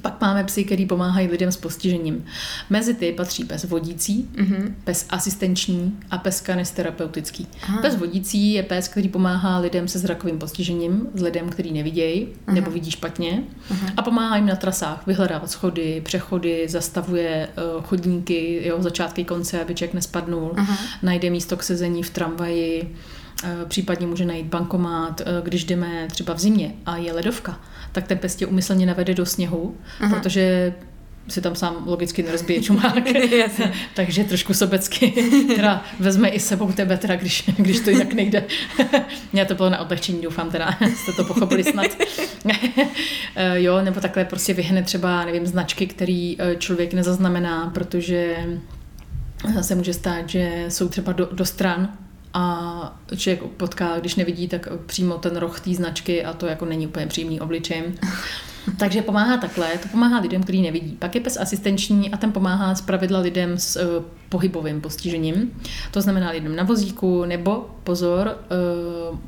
[0.00, 2.24] Pak máme psy, který pomáhají lidem s postižením.
[2.70, 4.72] Mezi ty patří pes vodící, mm-hmm.
[4.84, 7.46] pes asistenční a pes kanisterapeutický.
[7.62, 7.82] Aha.
[7.82, 12.70] Pes vodící je pes, který pomáhá lidem se zrakovým postižením, s lidem, který nevidějí nebo
[12.70, 13.88] vidí špatně Aha.
[13.96, 19.74] a pomáhá jim na trasách vyhledávat schody, přechody, zastavuje uh, chodníky, jo, začátky konce, aby
[19.74, 20.78] člověk nespadnul, Aha.
[21.02, 22.96] najde místo k sezení v tramvaji,
[23.68, 27.60] případně může najít bankomat, když jdeme třeba v zimě a je ledovka,
[27.92, 30.16] tak ten pes tě umyslně navede do sněhu, Aha.
[30.16, 30.74] protože
[31.28, 32.94] si tam sám logicky nerozbije čumák.
[33.94, 35.10] Takže trošku sobecky
[35.56, 38.44] teda vezme i sebou tebe, teda, když, když to jinak nejde.
[39.32, 41.86] Mně to bylo na odlehčení, doufám, teda jste to pochopili snad.
[43.54, 48.36] jo, nebo takhle prostě vyhne třeba, nevím, značky, který eh, člověk nezaznamená, protože
[49.60, 51.88] se může stát, že jsou třeba do, do stran
[52.34, 56.86] a člověk potká, když nevidí, tak přímo ten roh té značky a to jako není
[56.86, 57.94] úplně příjemný obličejem.
[58.78, 60.96] Takže pomáhá takhle, to pomáhá lidem, kteří nevidí.
[60.98, 65.50] Pak je pes asistenční a ten pomáhá zpravidla lidem s uh, pohybovým postižením.
[65.90, 68.38] To znamená lidem na vozíku, nebo pozor,
[69.10, 69.18] uh,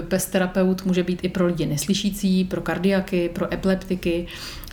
[0.00, 4.26] pes terapeut může být i pro lidi neslyšící, pro kardiaky, pro epileptiky.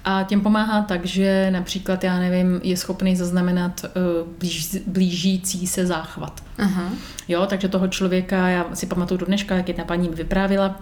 [0.05, 5.85] A těm pomáhá tak, že například, já nevím, je schopný zaznamenat uh, blíž, blížící se
[5.85, 6.43] záchvat.
[6.57, 6.89] Aha.
[7.27, 10.75] Jo, takže toho člověka, já si pamatuju do dneška, jak jedna paní vyprávila,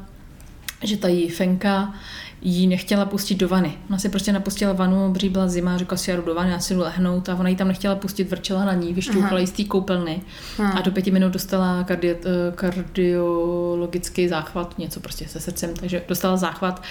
[0.83, 1.93] že ta jí fenka
[2.41, 3.77] jí nechtěla pustit do vany.
[3.89, 6.59] Ona si prostě napustila vanu, bří byla zima, řekla si, já jdu do vany, já
[6.59, 9.51] si jdu lehnout a ona jí tam nechtěla pustit, vrčela na ní, vyšťouchala jí z
[9.51, 10.21] té koupelny
[10.59, 10.79] Aha.
[10.79, 16.37] a do pěti minut dostala kardi- eh, kardiologický záchvat, něco prostě se srdcem, takže dostala
[16.37, 16.83] záchvat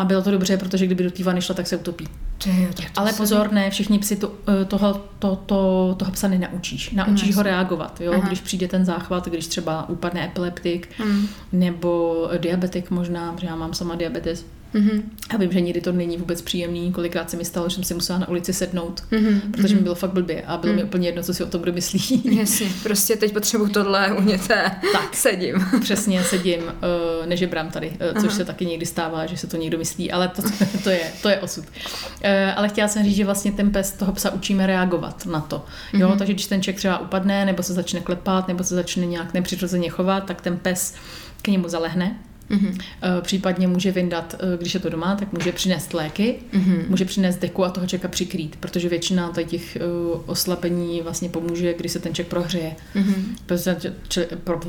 [0.00, 2.08] a bylo to dobře, protože kdyby do té vany šla, tak se utopí.
[2.44, 4.32] Tyjo, Ale pozor, ne, všichni psi to,
[4.62, 6.90] eh, toho, to, to, toho psa nenaučíš.
[6.90, 8.20] Naučíš no, ho reagovat, jo?
[8.26, 11.26] když přijde ten záchvat, když třeba upadne epileptik mm.
[11.52, 15.02] nebo diabetik možná, protože já mám sama diabetes, Mm-hmm.
[15.34, 16.92] A vím, že nikdy to není vůbec příjemný.
[16.92, 19.40] Kolikrát se mi stalo, že jsem si musela na ulici sednout, mm-hmm.
[19.50, 20.76] protože mi bylo fakt blbě a bylo mm.
[20.76, 22.22] mi úplně jedno, co si o tom kdo myslí.
[22.38, 24.70] Jasně, prostě teď potřebuji tohle uněté.
[24.92, 25.66] Tak, sedím.
[25.80, 28.36] Přesně, sedím, uh, nežebrám tady, uh, což Aha.
[28.36, 30.42] se taky někdy stává, že se to někdo myslí, ale to,
[30.84, 31.64] to, je, to je osud.
[31.64, 35.64] Uh, ale chtěla jsem říct, že vlastně ten pes toho psa učíme reagovat na to.
[35.92, 36.08] Jo?
[36.08, 36.18] Mm-hmm.
[36.18, 39.90] Takže když ten člověk třeba upadne, nebo se začne klepat, nebo se začne nějak nepřirozeně
[39.90, 40.94] chovat, tak ten pes
[41.42, 42.16] k němu zalehne
[42.50, 42.78] Mm-hmm.
[43.20, 46.88] Případně může vyndat, eh, když je to doma, tak může přinést léky, mm-hmm.
[46.88, 49.78] může přinést deku a toho čeka přikrýt, protože většina těch
[50.14, 52.76] uh, oslabení vlastně pomůže, když se ten ček prohřeje.
[52.94, 53.14] Mm-hmm.
[53.46, 54.60] Protože, či, pro,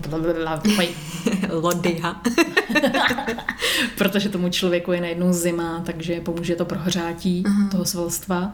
[1.51, 2.21] Lodyha.
[3.97, 7.69] protože tomu člověku je najednou zima, takže pomůže to prohřátí mm-hmm.
[7.69, 8.53] toho svalstva.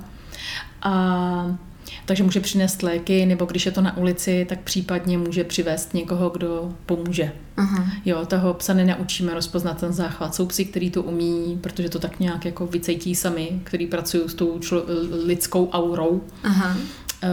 [0.82, 1.58] A
[2.06, 6.30] takže může přinést léky, nebo když je to na ulici, tak případně může přivést někoho,
[6.30, 7.32] kdo pomůže.
[7.58, 7.86] Aha.
[8.06, 10.36] Jo, toho psa nenaučíme rozpoznat ten záchvat.
[10.36, 14.34] Jsou psi, kteří to umí, protože to tak nějak jako vycejtí sami, který pracují s
[14.34, 14.84] tou člo-
[15.26, 16.22] lidskou aurou.
[16.44, 16.78] Aha.
[17.24, 17.30] Uh,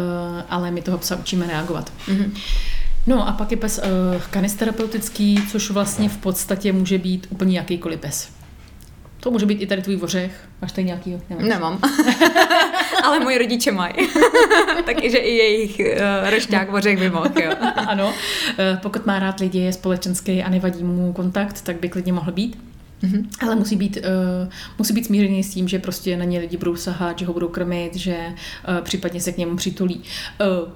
[0.48, 1.92] ale my toho psa učíme reagovat.
[2.08, 2.30] Uh-huh.
[3.06, 8.00] No a pak je pes uh, kanisterapeutický, což vlastně v podstatě může být úplně jakýkoliv
[8.00, 8.39] pes.
[9.20, 10.48] To může být i tady tvůj vořech.
[10.62, 11.18] Máš tady nějaký?
[11.30, 11.44] Nemáš?
[11.48, 11.78] Nemám.
[13.04, 13.94] Ale moji rodiče mají.
[14.84, 17.52] Takže i jejich uh, rošťák vořech by mohl, jo.
[17.86, 18.06] ano.
[18.08, 18.14] Uh,
[18.82, 22.58] pokud má rád lidi, je společenský a nevadí mu kontakt, tak by klidně mohl být.
[23.02, 23.26] Mm-hmm.
[23.40, 26.76] Ale musí být, uh, musí být smířený s tím, že prostě na ně lidi budou
[26.76, 30.02] sahat, že ho budou krmit, že uh, případně se k němu přitulí.
[30.40, 30.68] Uh,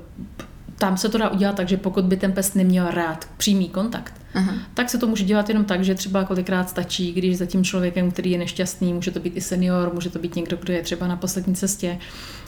[0.78, 4.14] tam se to dá udělat tak, že pokud by ten pes neměl rád přímý kontakt,
[4.34, 4.54] Aha.
[4.74, 8.10] tak se to může dělat jenom tak, že třeba kolikrát stačí, když za tím člověkem,
[8.10, 11.06] který je nešťastný, může to být i senior, může to být někdo, kdo je třeba
[11.06, 11.98] na poslední cestě,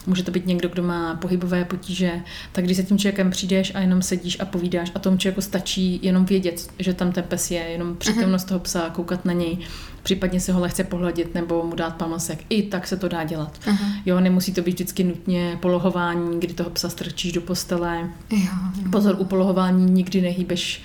[0.07, 2.21] může to být někdo, kdo má pohybové potíže,
[2.53, 6.01] tak když za tím člověkem přijdeš a jenom sedíš a povídáš a tomu člověku stačí
[6.03, 8.49] jenom vědět, že tam ten pes je, jenom přítomnost Aha.
[8.49, 9.59] toho psa, koukat na něj,
[10.07, 12.45] případně si ho lehce pohladit nebo mu dát pamlsek.
[12.49, 13.59] I tak se to dá dělat.
[13.67, 13.87] Aha.
[14.07, 18.11] Jo, nemusí to být vždycky nutně polohování, kdy toho psa strčíš do postele.
[18.31, 18.91] Jo, jo.
[18.93, 20.83] Pozor, u polohování nikdy nehýbeš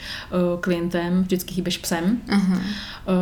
[0.53, 2.55] uh, klientem, vždycky hýbeš psem, Aha.
[2.55, 2.61] Uh,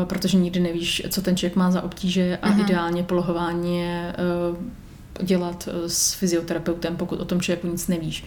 [0.06, 2.62] protože nikdy nevíš, co ten člověk má za obtíže a Aha.
[2.62, 4.16] ideálně polohování je
[4.50, 4.58] uh,
[5.26, 8.26] dělat s fyzioterapeutem, pokud o tom člověku nic nevíš.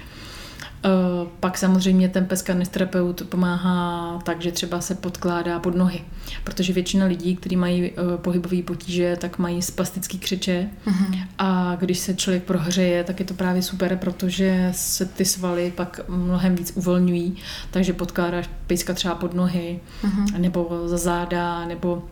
[0.84, 6.00] Eh, pak samozřejmě ten pes kanisterapeut pomáhá tak, že třeba se podkládá pod nohy,
[6.44, 11.26] protože většina lidí, kteří mají eh, pohybové potíže, tak mají spastický křeče uh-huh.
[11.38, 16.00] a když se člověk prohřeje, tak je to právě super, protože se ty svaly pak
[16.08, 17.36] mnohem víc uvolňují,
[17.70, 20.38] takže podkládáš pejska třeba pod nohy uh-huh.
[20.38, 22.02] nebo za záda, nebo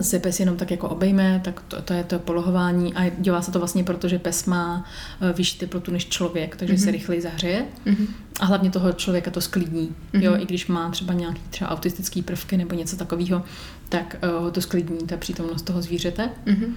[0.00, 3.52] se pes jenom tak jako obejme, tak to, to je to polohování a dělá se
[3.52, 4.84] to vlastně proto, že pes má
[5.20, 6.84] eh, vyšší teplotu než člověk, takže mm-hmm.
[6.84, 8.06] se rychleji zahřeje mm-hmm.
[8.40, 9.88] a hlavně toho člověka to sklidní.
[9.88, 10.22] Mm-hmm.
[10.22, 13.42] Jo, i když má třeba nějaký třeba autistický prvky nebo něco takového,
[13.88, 16.30] tak uh, ho to sklidní, ta přítomnost toho zvířete.
[16.46, 16.72] Mm-hmm.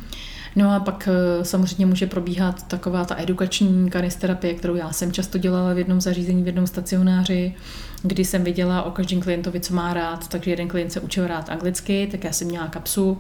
[0.56, 5.38] No a pak eh, samozřejmě může probíhat taková ta edukační kanisterapie, kterou já jsem často
[5.38, 7.56] dělala v jednom zařízení, v jednom stacionáři,
[8.04, 11.50] kdy jsem viděla o každém klientovi, co má rád, takže jeden klient se učil rád
[11.50, 13.18] anglicky, tak já jsem měla kapsu,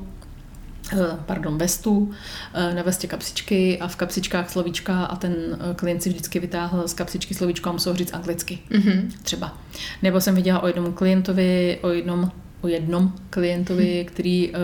[0.94, 2.12] Eh, pardon, vestu,
[2.54, 6.88] eh, na vestě kapsičky a v kapsičkách slovíčka a ten eh, klient si vždycky vytáhl
[6.88, 8.60] z kapsičky slovíčko a musel říct anglicky.
[8.72, 9.12] Mm-hmm.
[9.24, 9.58] Třeba.
[10.02, 14.06] Nebo jsem viděla o jednom klientovi, o jednom, o jednom klientovi, mm.
[14.06, 14.58] který uh,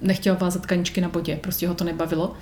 [0.00, 2.32] nechtěl vázat kaničky na bodě, prostě ho to nebavilo.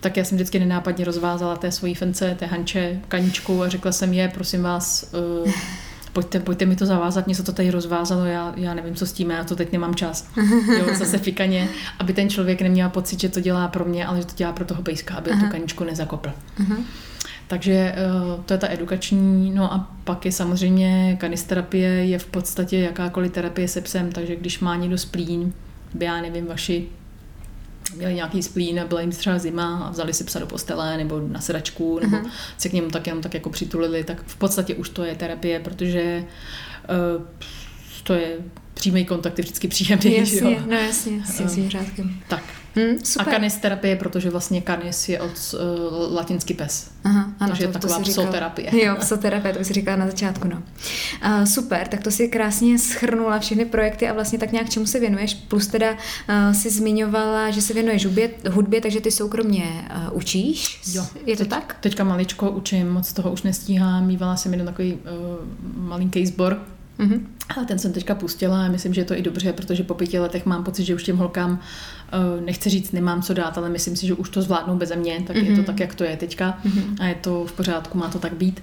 [0.00, 4.12] Tak já jsem vždycky nenápadně rozvázala té svojí fence, té hanče, kaničku a řekla jsem
[4.12, 5.12] je, prosím vás,
[5.44, 5.52] uh,
[6.12, 9.12] pojďte, pojďte mi to zavázat, mě se to tady rozvázalo, já, já nevím, co s
[9.12, 10.28] tím, já to teď nemám čas.
[10.78, 14.26] Jo, zase fikaně, aby ten člověk neměl pocit, že to dělá pro mě, ale že
[14.26, 15.44] to dělá pro toho pejska, aby Aha.
[15.44, 16.32] tu kaničku nezakopl.
[16.60, 16.76] Aha.
[17.48, 17.96] Takže eh,
[18.46, 23.68] to je ta edukační, no a pak je samozřejmě kanisterapie, je v podstatě jakákoliv terapie
[23.68, 25.52] se psem, takže když má někdo splín,
[25.94, 26.86] by já nevím, vaši
[27.96, 31.20] měli nějaký splín a byla jim třeba zima a vzali si psa do postele nebo
[31.28, 32.30] na sedačku nebo uh-huh.
[32.58, 35.60] se k němu tak jenom tak jako přitulili, tak v podstatě už to je terapie,
[35.60, 36.24] protože
[37.18, 37.26] uh,
[38.02, 38.36] to je
[38.74, 40.16] přímý kontakt je vždycky příjemný.
[40.16, 40.58] Jasně, jo?
[40.66, 42.20] no jasně, s tím zvířátkem.
[42.28, 42.61] Tak.
[42.76, 43.28] Hmm, super.
[43.28, 46.90] A kanis terapie, protože vlastně kanis je od uh, latinský pes.
[47.04, 48.70] Aha, ano, Takže to, je taková to psoterapie.
[48.84, 50.48] Jo, psoterapie, to si říkala na začátku.
[50.48, 50.62] No.
[51.26, 55.00] Uh, super, tak to si krásně schrnula všechny projekty a vlastně tak nějak čemu se
[55.00, 55.34] věnuješ.
[55.34, 60.80] Plus teda uh, si zmiňovala, že se věnuješ hudbě, hudbě takže ty soukromně uh, učíš.
[60.92, 61.06] Jo.
[61.26, 61.76] Je to teď, tak?
[61.80, 64.06] Teďka maličko učím, moc toho už nestíhám.
[64.06, 64.98] Mývala jsem jeden takový uh,
[65.74, 66.60] malinký sbor
[66.98, 67.20] Mm-hmm.
[67.56, 70.18] Ale ten jsem teďka pustila a myslím, že je to i dobře, protože po pěti
[70.18, 73.96] letech mám pocit, že už těm holkám, uh, nechci říct, nemám co dát, ale myslím
[73.96, 75.44] si, že už to zvládnou beze mě, tak mm-hmm.
[75.44, 75.64] je to mhm.
[75.64, 76.96] tak, jak to je teďka mm-hmm.
[77.00, 78.62] a je to v pořádku, má to tak být.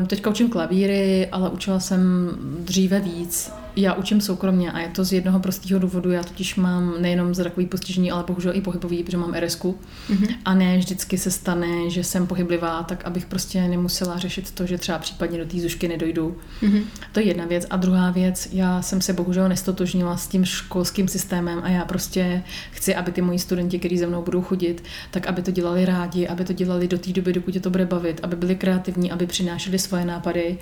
[0.00, 5.04] Uh, teďka učím klavíry, ale učila jsem dříve víc já učím soukromně a je to
[5.04, 6.10] z jednoho prostého důvodu.
[6.10, 9.64] Já totiž mám nejenom zrakový postižení, ale bohužel i pohybový, protože mám RSK.
[9.64, 10.36] Mm-hmm.
[10.44, 14.78] A ne vždycky se stane, že jsem pohyblivá, tak abych prostě nemusela řešit to, že
[14.78, 16.36] třeba případně do té zušky nedojdu.
[16.62, 16.82] Mm-hmm.
[17.12, 17.66] To je jedna věc.
[17.70, 22.42] A druhá věc, já jsem se bohužel nestotožnila s tím školským systémem a já prostě
[22.70, 26.28] chci, aby ty moji studenti, kteří ze mnou budou chodit, tak aby to dělali rádi,
[26.28, 29.26] aby to dělali do té doby, dokud je to bude bavit, aby byli kreativní, aby
[29.26, 30.58] přinášeli svoje nápady.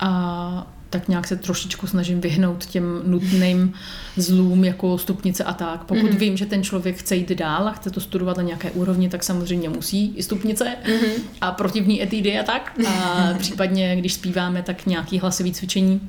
[0.00, 3.72] A tak nějak se trošičku snažím vyhnout těm nutným
[4.16, 5.84] zlům jako stupnice a tak.
[5.84, 6.18] Pokud mm-hmm.
[6.18, 9.24] vím, že ten člověk chce jít dál a chce to studovat na nějaké úrovni, tak
[9.24, 11.20] samozřejmě musí i stupnice mm-hmm.
[11.40, 12.80] a protivní etidy a tak.
[12.88, 16.00] A případně, když zpíváme, tak nějaký hlasový cvičení.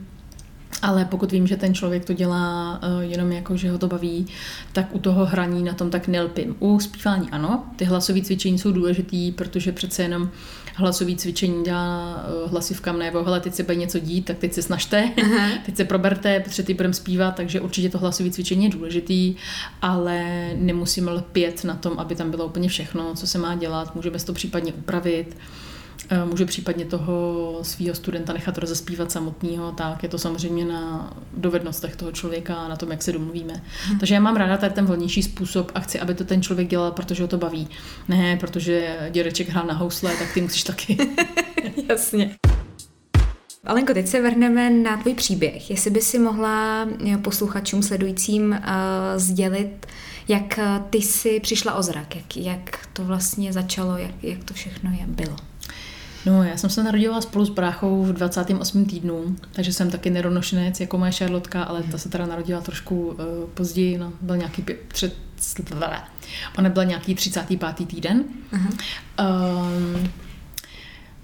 [0.82, 4.28] Ale pokud vím, že ten člověk to dělá uh, jenom jako, že ho to baví,
[4.74, 6.56] tak u toho hraní na tom tak nelpím.
[6.60, 10.30] U zpívání ano, ty hlasové cvičení jsou důležitý, protože přece jenom
[10.78, 14.62] hlasový cvičení dělá uh, hlasivkám nebo hele, teď se bude něco dít, tak teď se
[14.62, 15.50] snažte, Aha.
[15.66, 19.36] teď se proberte, protože ty budeme zpívat, takže určitě to hlasové cvičení je důležitý,
[19.82, 24.20] ale nemusíme lpět na tom, aby tam bylo úplně všechno, co se má dělat, můžeme
[24.20, 25.38] si to případně upravit.
[26.10, 31.96] Eh, může případně toho svého studenta nechat rozespívat samotného, tak je to samozřejmě na dovednostech
[31.96, 33.54] toho člověka a na tom, jak se domluvíme.
[33.84, 34.00] Hmm.
[34.00, 36.92] Takže já mám ráda tady ten volnější způsob a chci, aby to ten člověk dělal,
[36.92, 37.68] protože ho to baví.
[38.08, 40.98] Ne, protože dědeček hrál na housle, tak ty musíš taky.
[41.90, 42.36] Jasně.
[43.66, 45.70] Alenko, teď se vrhneme na tvůj příběh.
[45.70, 48.58] Jestli by si mohla eh, posluchačům sledujícím uh,
[49.16, 49.86] sdělit,
[50.28, 54.92] jak ty si přišla o zrak, jak, jak to vlastně začalo, jak, jak to všechno
[54.92, 55.36] je, bylo.
[56.28, 58.86] No, já jsem se narodila spolu s bráchou v 28.
[58.86, 63.16] týdnu, takže jsem taky neronošenec jako moje Charlotka, ale ta se teda narodila trošku uh,
[63.54, 65.12] později, no, byl nějaký pě- tři,
[66.58, 67.88] ona byla nějaký 35.
[67.88, 68.24] týden.
[68.54, 68.72] Uh-huh.
[69.20, 70.10] Um,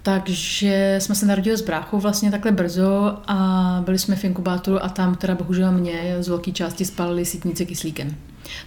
[0.02, 4.88] takže jsme se narodili s bráchou vlastně takhle brzo a byli jsme v inkubátoru a
[4.88, 8.16] tam teda bohužel mě z velké části spalili sítnice kyslíkem.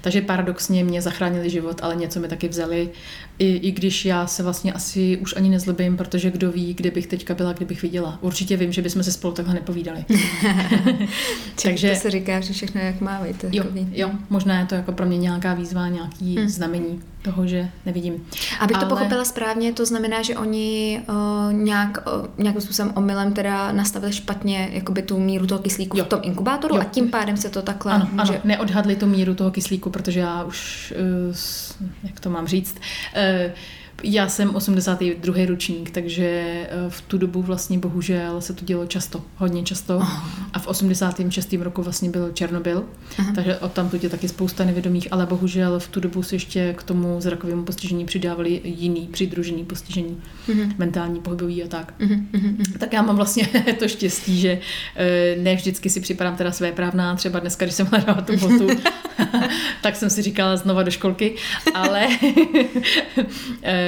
[0.01, 2.89] Takže paradoxně mě zachránili život, ale něco mi taky vzali,
[3.39, 7.07] i, i když já se vlastně asi už ani nezlobím, protože kdo ví, kde bych
[7.07, 8.17] teďka byla, kdybych viděla.
[8.21, 10.05] Určitě vím, že bychom se spolu takhle nepovídali.
[11.63, 13.45] Takže to se říká, že všechno jak má být.
[13.51, 16.49] Jo, jo, možná je to jako pro mě nějaká výzva, nějaký hmm.
[16.49, 18.13] znamení toho, že nevidím.
[18.59, 18.85] Abych Ale...
[18.85, 24.13] to pochopila správně, to znamená, že oni uh, nějak, uh, nějakým způsobem omylem teda nastavili
[24.13, 26.05] špatně jakoby tu míru toho kyslíku jo.
[26.05, 26.81] v tom inkubátoru jo.
[26.81, 28.33] a tím pádem se to takhle ano, může...
[28.33, 30.93] Ano, neodhadli tu míru toho kyslíku, protože já už,
[31.29, 31.35] uh,
[32.03, 32.79] jak to mám říct,
[33.15, 33.51] uh,
[34.03, 35.35] já jsem 82.
[35.45, 40.01] ročník, takže eh, v tu dobu vlastně bohužel se to dělo často, hodně často.
[40.53, 41.53] A v 86.
[41.53, 42.83] roku vlastně byl Černobyl,
[43.19, 43.31] Aha.
[43.35, 46.83] takže od tam je taky spousta nevědomých, ale bohužel v tu dobu se ještě k
[46.83, 50.73] tomu zrakovému postižení přidávali jiný přidružený postižení, uh-huh.
[50.77, 51.93] mentální, pohybový a tak.
[51.99, 52.55] Uh-huh.
[52.79, 53.47] Tak já mám vlastně
[53.79, 54.59] to štěstí, že
[54.95, 58.67] eh, ne vždycky si připadám teda své právná, třeba dneska, když jsem hledala tu botu,
[59.81, 61.35] tak jsem si říkala znova do školky,
[61.73, 62.07] ale
[63.63, 63.86] eh,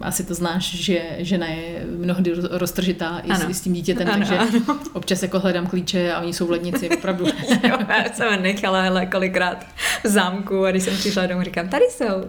[0.00, 4.38] asi to znáš, že žena je mnohdy roztržitá i s, s tím dítětem, ano, takže
[4.38, 4.78] ano.
[4.92, 7.26] občas jako hledám klíče a oni jsou v lednici, opravdu.
[7.68, 9.66] jo, já jsem nechala, hele, kolikrát
[10.04, 12.04] v zámku a když jsem přišla domů, říkám, tady jsou.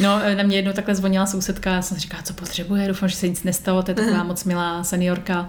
[0.00, 3.16] no, na mě jednou takhle zvonila sousedka, já jsem si říkala, co potřebuje, doufám, že
[3.16, 5.48] se nic nestalo, to je taková moc milá seniorka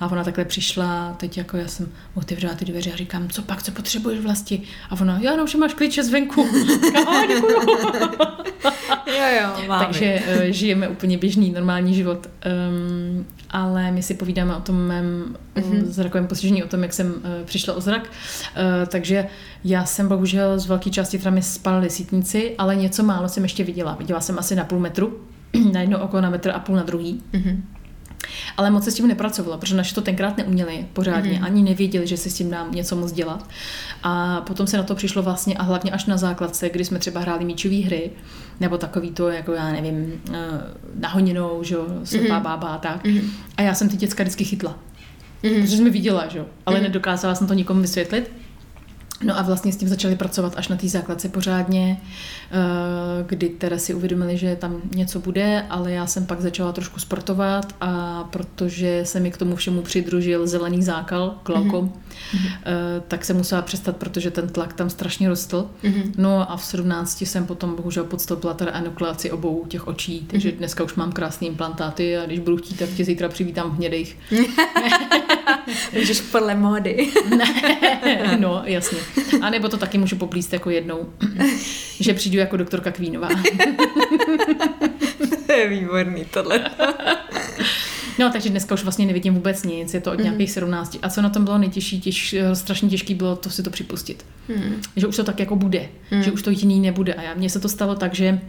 [0.00, 3.62] a ona takhle přišla, teď jako já jsem otevřela ty dveře a říkám, co pak,
[3.62, 4.62] co potřebuješ vlasti?
[4.90, 6.48] A ona, já no, že máš klíče zvenku.
[6.84, 7.77] Říkám, děkuju.
[9.06, 9.84] jo, jo, máme.
[9.84, 12.26] Takže uh, žijeme úplně běžný, normální život.
[12.70, 15.84] Um, ale my si povídáme o tom mém mm-hmm.
[15.84, 18.02] zrakovém postižení, o tom, jak jsem uh, přišla o zrak.
[18.02, 19.26] Uh, takže
[19.64, 23.64] já jsem bohužel z velké části teda mi spalili sítnici, ale něco málo jsem ještě
[23.64, 23.94] viděla.
[23.94, 25.20] Viděla jsem asi na půl metru,
[25.72, 27.22] na jedno oko na metr a půl na druhý.
[27.32, 27.60] Mm-hmm.
[28.56, 31.44] Ale moc se s tím nepracovala, protože naši to tenkrát neuměli pořádně, mm-hmm.
[31.44, 33.48] ani nevěděli, že se s tím dá něco moc dělat.
[34.02, 37.20] A potom se na to přišlo vlastně a hlavně až na základce, kdy jsme třeba
[37.20, 38.10] hráli míčové hry,
[38.60, 40.36] nebo takový to, jako já nevím, eh,
[40.94, 42.42] nahoninou, že jo, slepá mm-hmm.
[42.42, 43.04] bába a tak.
[43.04, 43.30] Mm-hmm.
[43.56, 44.78] A já jsem ty děcka vždycky chytla.
[45.42, 45.60] Mm-hmm.
[45.60, 46.82] Protože jsem viděla, že jo, ale mm-hmm.
[46.82, 48.30] nedokázala jsem to nikomu vysvětlit.
[49.24, 53.78] No a vlastně s tím začali pracovat až na té základce pořádně, eh, kdy teda
[53.78, 59.00] si uvědomili, že tam něco bude, ale já jsem pak začala trošku sportovat a protože
[59.04, 62.07] se mi k tomu všemu přidružil zelený zákal, glaukom, mm-hmm.
[63.08, 65.70] Tak jsem musela přestat, protože ten tlak tam strašně rostl.
[65.84, 66.12] Mm-hmm.
[66.16, 70.56] No a v 17 jsem potom bohužel podstoupila teda enukleaci obou těch očí, takže mm-hmm.
[70.56, 74.16] dneska už mám krásné implantáty a když budu chtít, tak tě zítra přivítám v hnědejch.
[75.92, 77.08] Můžeš podle módy.
[78.38, 78.98] no, jasně.
[79.42, 81.08] A nebo to taky můžu poplíst jako jednou,
[82.00, 83.28] že přijdu jako doktorka Kvínová.
[85.46, 86.70] to je výborný tohle.
[88.18, 90.24] No, takže dneska už vlastně nevidím vůbec nic, je to od mm.
[90.24, 90.98] nějakých 17.
[91.02, 94.26] A co na tom bylo nejtěžší, těž, strašně těžký bylo to si to připustit.
[94.48, 94.74] Mm.
[94.96, 96.22] Že už to tak jako bude, mm.
[96.22, 97.14] že už to jiný nebude.
[97.14, 98.40] A já, mně se to stalo tak, že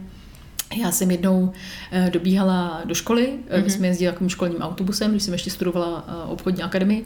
[0.76, 3.64] já jsem jednou uh, dobíhala do školy, mm-hmm.
[3.64, 7.04] my jsme jezdili takovým školním autobusem, když jsem ještě studovala obchodní akademii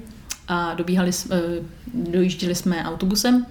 [0.48, 1.10] a dobíhali,
[1.94, 3.46] dojížděli jsme autobusem.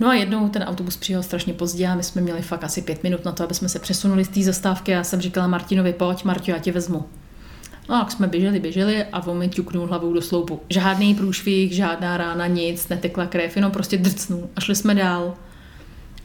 [0.00, 3.02] No a jednou ten autobus přijel strašně pozdě a my jsme měli fakt asi pět
[3.02, 5.92] minut na to, aby jsme se přesunuli z té zastávky a já jsem říkala Martinovi,
[5.92, 7.04] pojď Martio, já tě vezmu.
[7.88, 10.60] No a jak jsme běželi, běželi a on mi ťuknul hlavou do sloupu.
[10.70, 14.48] Žádný průšvih, žádná rána, nic, netekla krev, jenom prostě drcnul.
[14.56, 15.34] A šli jsme dál.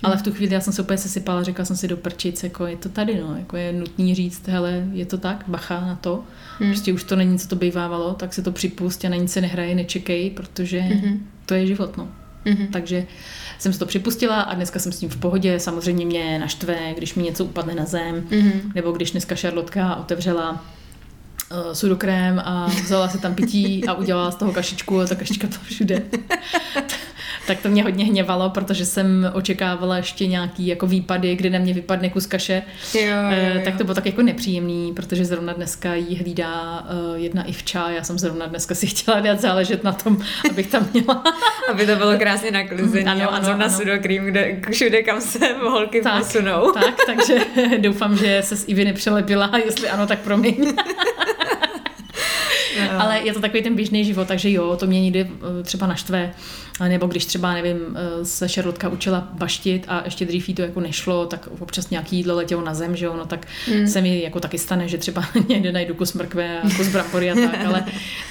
[0.03, 2.65] Ale v tu chvíli já jsem se úplně sesypala, řekla jsem si do prčic, jako
[2.65, 6.23] je to tady, no, jako je nutný říct, hele, je to tak, bacha na to.
[6.59, 6.69] Hmm.
[6.71, 9.41] Prostě už to není, co to bývávalo, tak se to připust a na nic se
[9.41, 11.27] nehraje, nečekej, protože hmm.
[11.45, 12.07] to je život, no.
[12.45, 12.67] Mm-hmm.
[12.71, 13.07] Takže
[13.59, 15.59] jsem si to připustila a dneska jsem s tím v pohodě.
[15.59, 18.71] Samozřejmě mě naštve, když mi něco upadne na zem, mm-hmm.
[18.75, 20.65] nebo když dneska Šarlotka otevřela
[21.53, 25.47] uh, sudokrém a vzala se tam pití a udělala z toho kašičku a ta kašička
[25.47, 26.01] to všude.
[27.47, 31.73] tak to mě hodně hněvalo, protože jsem očekávala ještě nějaký jako výpady, kdy na mě
[31.73, 32.63] vypadne kus kaše.
[32.93, 33.61] Jo, jo, jo.
[33.65, 37.89] Tak to bylo tak jako nepříjemný, protože zrovna dneska jí hlídá uh, jedna vča.
[37.89, 40.17] Já jsem zrovna dneska si chtěla dát záležet na tom,
[40.49, 41.23] abych tam měla.
[41.69, 43.05] Aby to bylo krásně naklizení.
[43.05, 43.77] Ano, ano, zrovna ano.
[43.77, 46.71] sudokrým, kde všude, kam se holky tak, posunou.
[46.71, 47.37] Tak, takže
[47.77, 50.73] doufám, že se s Ivy nepřelepila, jestli ano, tak promiň.
[52.97, 56.33] Ale je to takový ten běžný život, takže jo, to mě někdy eh, třeba naštve.
[56.87, 60.79] Nebo když třeba, nevím, eh, se Šarlotka učila baštit a ještě dřív jí to jako
[60.79, 63.87] nešlo, tak občas nějaký jídlo letělo na zem, že jo, no tak mm.
[63.87, 67.35] se mi jako taky stane, že třeba někde najdu kus mrkve a kus brambory a
[67.35, 67.85] tak, ale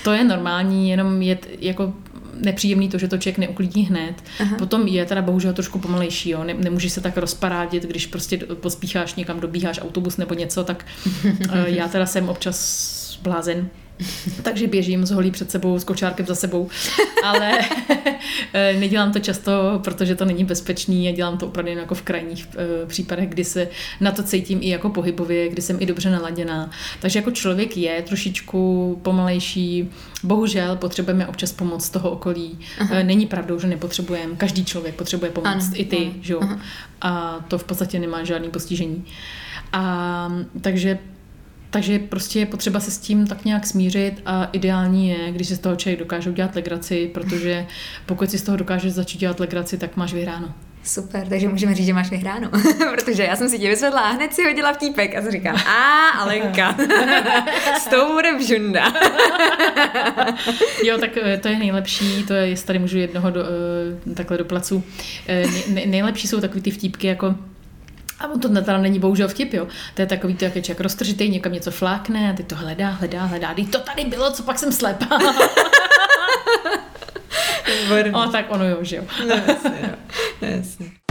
[0.05, 1.95] to je normální, jenom je jako
[2.43, 4.15] nepříjemný to, že to člověk neuklidí hned.
[4.41, 4.57] Aha.
[4.59, 6.45] Potom je teda bohužel trošku pomalejší, jo.
[6.45, 10.87] Ne, nemůžeš se tak rozparádit, když prostě pospícháš někam, dobíháš autobus nebo něco, tak
[11.25, 13.69] eh, já teda jsem občas blázen,
[14.43, 16.69] takže běžím s holí před sebou, s kočárkem za sebou,
[17.25, 17.59] ale
[18.53, 22.49] eh, nedělám to často, protože to není bezpečný a dělám to opravdu jako v krajních
[22.57, 23.69] eh, případech, kdy se
[24.01, 26.71] na to cítím i jako pohybově, kdy jsem i dobře naladěná.
[27.01, 29.91] Takže jako člověk je trošičku pomalejší,
[30.23, 32.59] bohužel potřebujeme občas pomoc toho okolí.
[32.79, 32.97] Aha.
[32.97, 36.15] Eh, není pravdou, že nepotřebujeme, každý člověk potřebuje pomoc, ano, i ty, ano.
[36.21, 36.41] že jo?
[37.01, 39.05] A to v podstatě nemá žádný postižení.
[39.73, 40.99] A takže
[41.73, 45.57] takže prostě je potřeba se s tím tak nějak smířit a ideální je, když si
[45.57, 47.67] z toho člověk dokáže udělat legraci, protože
[48.07, 50.55] pokud si z toho dokážeš začít dělat legraci, tak máš vyhráno.
[50.85, 52.51] Super, takže můžeme říct, že máš vyhráno.
[52.95, 56.09] Protože já jsem si tě vysvětla a hned si hodila vtípek a jsem říkám, a
[56.09, 56.77] Alenka,
[57.79, 58.93] s tou bude vžunda.
[60.85, 63.41] jo, tak eh, to je nejlepší, to je, jestli tady můžu jednoho do,
[64.11, 64.85] eh, takhle do placu.
[65.29, 67.35] Eh, nej, nejlepší jsou takový ty vtípky jako
[68.19, 69.67] a on to teda není bohužel vtip, jo.
[69.95, 72.91] To je takový to, jak je člověk roztržitý, někam něco flákne a ty to hledá,
[72.91, 73.55] hledá, hledá.
[73.55, 75.19] Teď to tady bylo, co pak jsem slepá.
[78.13, 79.05] o, tak ono jo, že jo.
[79.29, 79.95] no, jasně, jo.
[80.43, 81.02] No, jasně.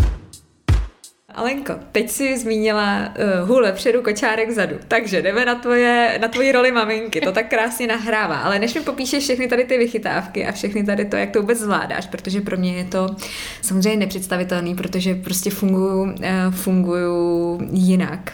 [1.35, 2.99] Alenko, teď si zmínila
[3.41, 4.75] uh, hůle předu, kočárek zadu.
[4.87, 7.21] Takže jdeme na, tvoje, na tvoji roli maminky.
[7.21, 8.39] To tak krásně nahrává.
[8.39, 11.59] Ale než mi popíšeš všechny tady ty vychytávky a všechny tady to, jak to vůbec
[11.59, 13.15] zvládáš, protože pro mě je to
[13.61, 16.13] samozřejmě nepředstavitelný, protože prostě funguju, uh,
[16.51, 18.31] funguju jinak.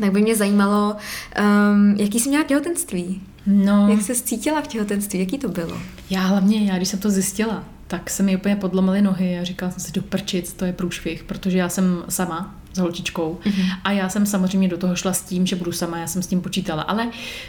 [0.00, 0.96] Tak by mě zajímalo,
[1.40, 3.22] um, jaký jsi měla těhotenství?
[3.46, 3.88] No.
[3.90, 5.20] Jak se cítila v těhotenství?
[5.20, 5.78] Jaký to bylo?
[6.10, 9.72] Já hlavně, já když jsem to zjistila, tak se mi úplně podlomily nohy a říkala
[9.72, 13.38] jsem si do prčic, to je průšvih, protože já jsem sama, s holčičkou.
[13.44, 13.66] Mm-hmm.
[13.84, 16.26] A já jsem samozřejmě do toho šla s tím, že budu sama, já jsem s
[16.26, 16.82] tím počítala.
[16.82, 17.08] Ale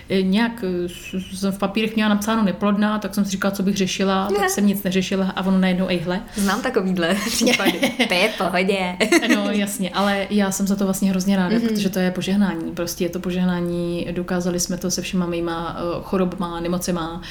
[0.09, 0.89] eh, nějak eh,
[1.33, 4.37] jsem v papírech měla napsáno neplodná, tak jsem si říkala, co bych řešila, ne.
[4.37, 6.21] tak jsem nic neřešila a ono najednou ejhle.
[6.35, 7.93] Znám takovýhle případy.
[8.07, 8.97] to je pohodě.
[9.35, 11.67] no jasně, ale já jsem za to vlastně hrozně ráda, mm-hmm.
[11.67, 12.71] protože to je požehnání.
[12.71, 17.21] Prostě je to požehnání, dokázali jsme to se všema mýma eh, chorobama, nemocema,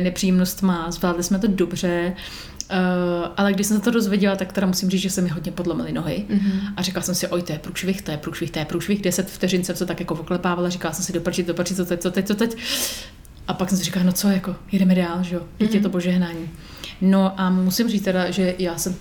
[0.00, 2.14] nepříjemnostma, zvládli jsme to dobře.
[2.70, 5.52] Uh, ale když jsem se to dozvěděla, tak teda musím říct, že se mi hodně
[5.52, 6.24] podlomily nohy.
[6.30, 6.60] Mm-hmm.
[6.76, 9.02] A říkala jsem si, oj, to je průšvih, to je průšvih, to je průšvih.
[9.02, 12.10] Deset vteřin jsem se tak jako oklepávala, říkala jsem si, doprčit, doprčit, co teď, co
[12.10, 12.56] teď, co teď.
[13.48, 15.74] A pak jsem si říkala, no co, jako, jedeme dál, že jo, mm-hmm.
[15.74, 16.50] je to požehnání.
[17.00, 18.94] No a musím říct teda, že já jsem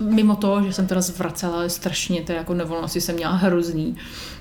[0.00, 3.96] mimo to, že jsem teda zvracela strašně, teda jako nevolnosti jsem měla hrozný,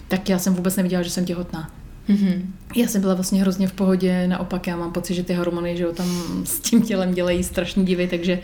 [0.08, 1.72] tak já jsem vůbec neviděla, že jsem těhotná.
[2.10, 2.42] Mm-hmm.
[2.76, 5.84] Já jsem byla vlastně hrozně v pohodě, naopak já mám pocit, že ty hormony, že
[5.84, 6.08] jo, tam
[6.44, 8.40] s tím tělem dělají strašný divy, takže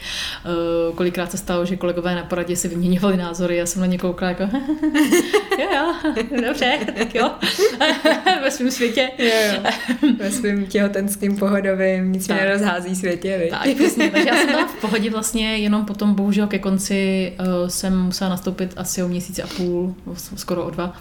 [0.90, 3.98] uh, kolikrát se stalo, že kolegové na poradě si vyměňovali názory, já jsem na ně
[3.98, 4.44] koukala jako
[5.60, 6.14] jo, jo,
[6.48, 7.32] dobře, tak jo,
[8.44, 9.10] ve svém světě.
[9.18, 9.72] Jo, jo.
[10.18, 12.38] Ve svém těhotenským pohodovým, nic tak.
[12.38, 13.50] mě nerozhází světě, viď?
[13.50, 17.70] Tak, přesně, takže já jsem byla v pohodě vlastně, jenom potom bohužel ke konci uh,
[17.70, 19.96] jsem musela nastoupit asi o měsíc a půl,
[20.36, 20.94] skoro o dva,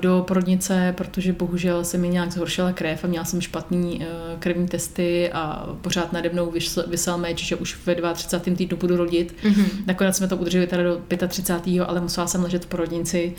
[0.00, 4.06] do porodnice, protože bohužel se mi nějak zhoršila krev a měla jsem špatný eh,
[4.38, 6.52] krevní testy a pořád nade mnou
[6.86, 8.56] vysel meč, že už ve 32.
[8.56, 9.34] týdnu budu rodit.
[9.42, 9.66] Mm-hmm.
[9.86, 11.80] Nakonec jsme to udrželi teda do 35.
[11.80, 13.34] ale musela jsem ležet v porodnici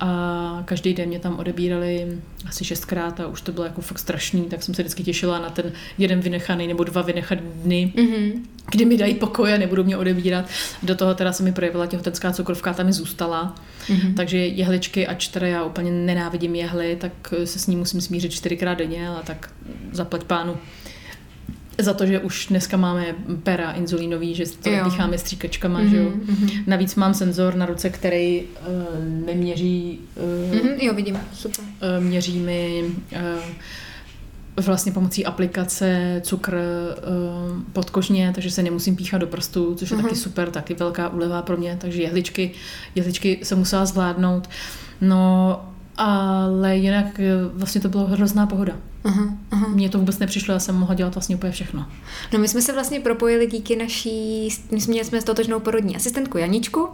[0.00, 2.18] a každý den mě tam odebírali
[2.48, 5.50] asi šestkrát a už to bylo jako fakt strašný, tak jsem se vždycky těšila na
[5.50, 8.32] ten jeden vynechaný nebo dva vynechaný dny, mm-hmm.
[8.70, 10.44] kdy mi dají pokoj a nebudou mě odebírat.
[10.82, 13.54] Do toho teda se mi projevila těhotenská cukrovka, ta mi zůstala.
[13.88, 14.14] Mm-hmm.
[14.14, 18.74] Takže jehličky, ač teda já úplně nenávidím jehly, tak se s ní musím smířit čtyřikrát
[18.74, 19.50] denně, ale tak
[19.92, 20.56] zaplať pánu
[21.78, 26.10] za to, že už dneska máme pera inzulínový, že to dýcháme stříkačkama, mm-hmm, že jo.
[26.10, 26.62] Mm-hmm.
[26.66, 29.98] Navíc mám senzor na ruce, který uh, neměří...
[30.14, 31.64] Uh, mm-hmm, jo, vidím, super.
[31.64, 33.42] Uh, měří mi uh,
[34.60, 40.02] vlastně pomocí aplikace cukr uh, podkožně, takže se nemusím píchat do prstu, což je uh-huh.
[40.02, 42.50] taky super, taky velká úleva pro mě, takže jehličky,
[42.94, 44.48] jehličky se musela zvládnout.
[45.00, 45.60] No,
[45.96, 47.20] ale jinak
[47.52, 48.72] vlastně to bylo hrozná pohoda.
[49.06, 49.68] Aha, aha.
[49.68, 51.86] Mně to vůbec nepřišlo, já jsem mohla dělat vlastně úplně všechno.
[52.32, 56.80] No my jsme se vlastně propojili díky naší, my jsme, jsme totožnou porodní asistentku Janičku
[56.82, 56.90] uh,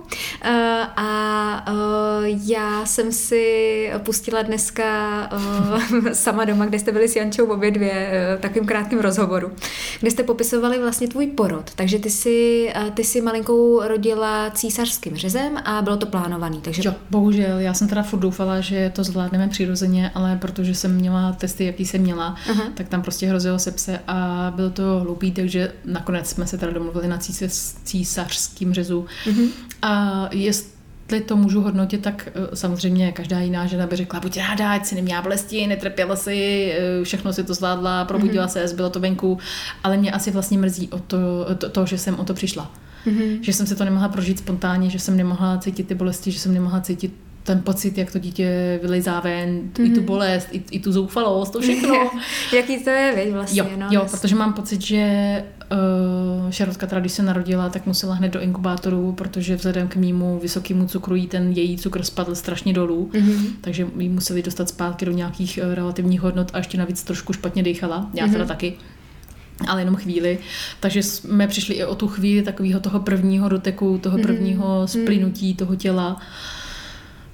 [0.97, 5.29] a uh, já jsem si pustila dneska
[5.93, 9.53] uh, sama doma, kde jste byli s Jančou obě dvě, uh, takovým krátkým rozhovoru,
[10.01, 15.17] kde jste popisovali vlastně tvůj porod, takže ty si, uh, ty si malinkou rodila císařským
[15.17, 16.61] řezem a bylo to plánovaný.
[16.61, 16.83] Takže...
[16.85, 21.33] Jo, bohužel, já jsem teda furt doufala, že to zvládneme přirozeně, ale protože jsem měla
[21.33, 22.73] testy, jaký jsem měla, uh-huh.
[22.75, 27.09] tak tam prostě hrozilo sepse a bylo to hloupý, takže nakonec jsme se teda domluvili
[27.09, 27.19] na
[27.85, 29.07] císařským řezu.
[29.27, 29.49] Uh-huh.
[29.83, 34.73] A jestli to můžu hodnotit, tak eh, samozřejmě každá jiná žena by řekla, buď ráda,
[34.73, 38.67] ať si neměla bolesti, netrpěla si, eh, všechno si to zvládla, probudila mm-hmm.
[38.67, 39.39] se, bylo to venku,
[39.85, 41.19] ale mě asi vlastně mrzí o to,
[41.59, 42.71] to, to že jsem o to přišla.
[43.07, 43.41] Mm-hmm.
[43.41, 46.55] Že jsem si to nemohla prožít spontánně, že jsem nemohla cítit ty bolesti, že jsem
[46.55, 49.86] nemohla cítit ten pocit, jak to dítě vylejzá ven, mm.
[49.86, 50.05] i tu mhm.
[50.05, 52.11] bolest, i, i tu zoufalost, to všechno.
[52.57, 53.61] Jaký to je, viď, vlastně.
[53.61, 58.14] Jo, no, jo protože mám pocit, že uh, Šarotka teda, když se narodila, tak musela
[58.14, 62.72] hned do inkubátoru, protože vzhledem k mýmu vysokému cukru jí ten její cukr spadl strašně
[62.72, 63.47] dolů, mm-hmm.
[63.61, 67.62] takže jí museli dostat zpátky do nějakých uh, relativních hodnot a ještě navíc trošku špatně
[67.62, 68.32] dýchala, já mm-hmm.
[68.32, 68.74] teda taky
[69.68, 70.38] ale jenom chvíli.
[70.80, 74.26] Takže jsme přišli i o tu chvíli takového toho prvního doteku, toho mhm.
[74.26, 75.03] prvního mm-hmm.
[75.03, 76.20] splynutí toho těla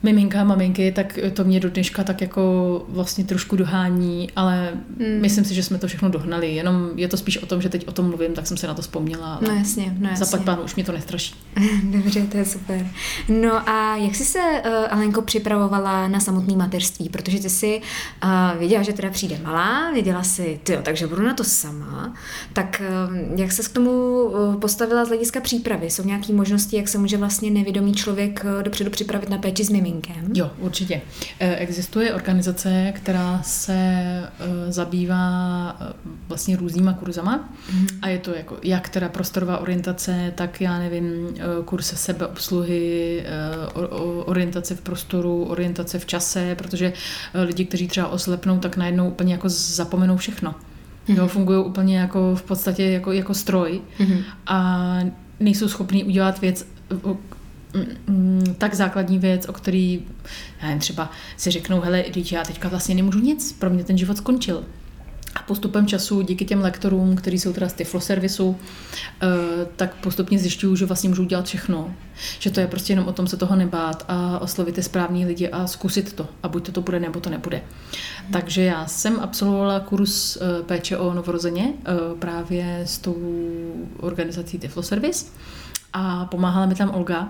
[0.03, 5.21] miminka, maminky, tak to mě do dneška tak jako vlastně trošku dohání, ale hmm.
[5.21, 6.55] myslím si, že jsme to všechno dohnali.
[6.55, 8.75] Jenom je to spíš o tom, že teď o tom mluvím, tak jsem se na
[8.75, 9.39] to vzpomněla.
[9.43, 10.25] No jasně, no jasně.
[10.25, 11.35] Zaplať pánu, už mě to nestraší.
[11.83, 12.87] Dobře, to je super.
[13.29, 17.09] No a jak jsi se, uh, Alenko, připravovala na samotný mateřství?
[17.09, 17.81] Protože ty jsi
[18.25, 22.15] uh, věděla, že teda přijde malá, věděla si, ty takže budu na to sama.
[22.53, 25.91] Tak uh, jak se k tomu uh, postavila z hlediska přípravy?
[25.91, 29.71] Jsou nějaké možnosti, jak se může vlastně nevědomý člověk uh, dopředu připravit na péči s
[29.71, 29.88] mimi?
[29.89, 30.33] Miminkem?
[30.35, 31.01] Jo, určitě.
[31.41, 35.93] Eh, existuje organizace, která se eh, zabývá eh,
[36.29, 37.87] vlastně různýma kurzama mm.
[38.03, 41.35] a je to jako jak teda prostorová orientace, tak já nevím,
[41.65, 43.25] kurse sebeobsluhy,
[44.25, 46.93] orientace v prostoru, orientace v čase, protože
[47.35, 50.55] lidi, kteří třeba oslepnou, tak najednou úplně jako zapomenou všechno.
[51.09, 51.17] Mm.
[51.17, 54.19] Jo, fungují úplně jako v podstatě jako, jako stroj mm.
[54.47, 54.99] a
[55.41, 56.67] nejsou schopní udělat věc,
[58.07, 60.03] Mm, tak základní věc, o který
[60.63, 64.17] nevím, třeba si řeknou, hele, teď já teďka vlastně nemůžu nic, pro mě ten život
[64.17, 64.65] skončil.
[65.35, 68.57] A postupem času, díky těm lektorům, kteří jsou teda z Tiflo servisu,
[69.23, 69.27] eh,
[69.77, 71.95] tak postupně zjišťuju, že vlastně můžu dělat všechno.
[72.39, 75.49] Že to je prostě jenom o tom se toho nebát a oslovit ty správní lidi
[75.49, 76.29] a zkusit to.
[76.43, 77.57] A buď to to bude, nebo to nebude.
[77.57, 78.33] Hmm.
[78.33, 83.17] Takže já jsem absolvovala kurz eh, péče o novorozeně eh, právě s tou
[84.01, 85.27] organizací Tiflo Service
[85.93, 87.29] a pomáhala mi tam Olga,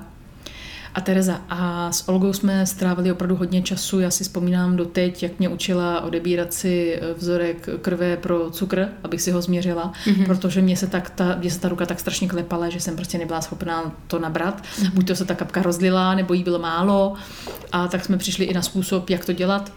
[0.95, 1.41] a Tereza.
[1.49, 4.01] A s Olgou jsme strávili opravdu hodně času.
[4.01, 8.89] Já si vzpomínám do teď, jak mě učila odebírat si eh, vzorek krve pro cukr,
[9.03, 10.26] abych si ho změřila, mm-hmm.
[10.26, 13.18] protože mě se, tak ta, mě se ta ruka tak strašně klepala, že jsem prostě
[13.18, 14.62] nebyla schopná to nabrat.
[14.62, 14.91] Mm-hmm.
[14.95, 17.14] Buď to se ta kapka rozlila, nebo jí bylo málo.
[17.72, 19.72] A tak jsme přišli i na způsob, jak to dělat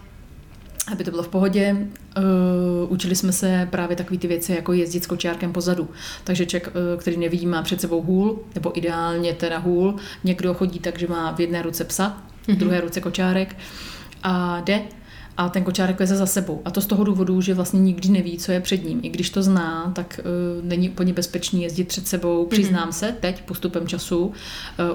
[0.91, 1.75] aby to bylo v pohodě.
[2.17, 5.89] Uh, učili jsme se právě takové ty věci, jako jezdit s kočárkem pozadu.
[6.23, 9.95] Takže člověk, uh, který nevidí, má před sebou hůl, nebo ideálně teda hůl.
[10.23, 12.57] Někdo chodí tak, že má v jedné ruce psa, v mhm.
[12.57, 13.55] druhé ruce kočárek
[14.23, 14.82] a jde
[15.41, 16.61] a ten kočárek veze za sebou.
[16.65, 18.99] A to z toho důvodu, že vlastně nikdy neví, co je před ním.
[19.03, 22.45] I když to zná, tak uh, není úplně bezpečný jezdit před sebou.
[22.45, 22.93] Přiznám mm-hmm.
[22.93, 24.33] se, teď postupem času uh,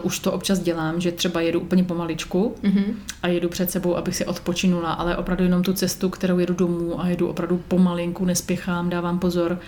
[0.03, 2.85] už to občas dělám, že třeba jedu úplně pomaličku mm-hmm.
[3.23, 7.01] a jedu před sebou, abych si odpočinula, ale opravdu jenom tu cestu, kterou jedu domů
[7.01, 9.53] a jedu opravdu pomalinku, nespěchám, dávám pozor.
[9.53, 9.59] Uh,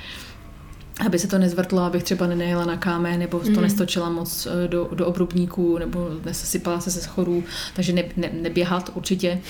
[1.06, 3.60] aby se to nezvrtlo, abych třeba nenejela na kámen, nebo to mm.
[3.60, 7.44] nestočila moc eh, do, do obrubníků, nebo nesesypala se ze schodů,
[7.74, 9.40] takže ne, ne, neběhat určitě.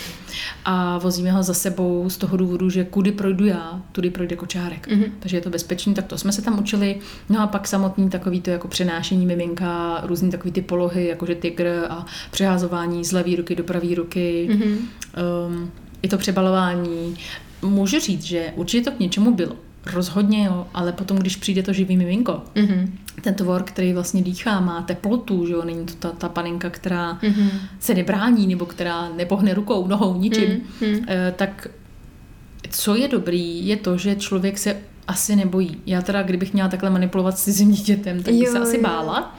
[0.65, 4.89] A vozíme ho za sebou z toho důvodu, že kudy projdu já, tudy projde kočárek.
[4.89, 5.05] Mm.
[5.21, 6.97] Takže je to bezpečný, tak to jsme se tam učili.
[7.29, 11.87] No a pak samotný takový to jako přenášení miminka, různý takový ty polohy, jakože tygr
[11.89, 14.49] a přeházování z levé ruky do pravé ruky.
[14.53, 14.63] Mm.
[14.63, 15.71] Um,
[16.03, 17.17] i to přebalování.
[17.63, 21.73] Můžu říct, že určitě to k něčemu bylo Rozhodně jo, ale potom, když přijde to
[21.73, 22.91] živý miminko, mm-hmm.
[23.21, 27.19] ten tvor, který vlastně dýchá, má teplotu, že jo, není to ta, ta paninka, která
[27.23, 27.51] mm-hmm.
[27.81, 31.05] se nebrání nebo která nepohne rukou, nohou, ničím, mm-hmm.
[31.37, 31.69] tak
[32.71, 34.77] co je dobrý, je to, že člověk se
[35.09, 35.77] asi nebojí.
[35.87, 39.39] Já teda, kdybych měla takhle manipulovat s cizím dítětem, tak bych jo, se asi bála.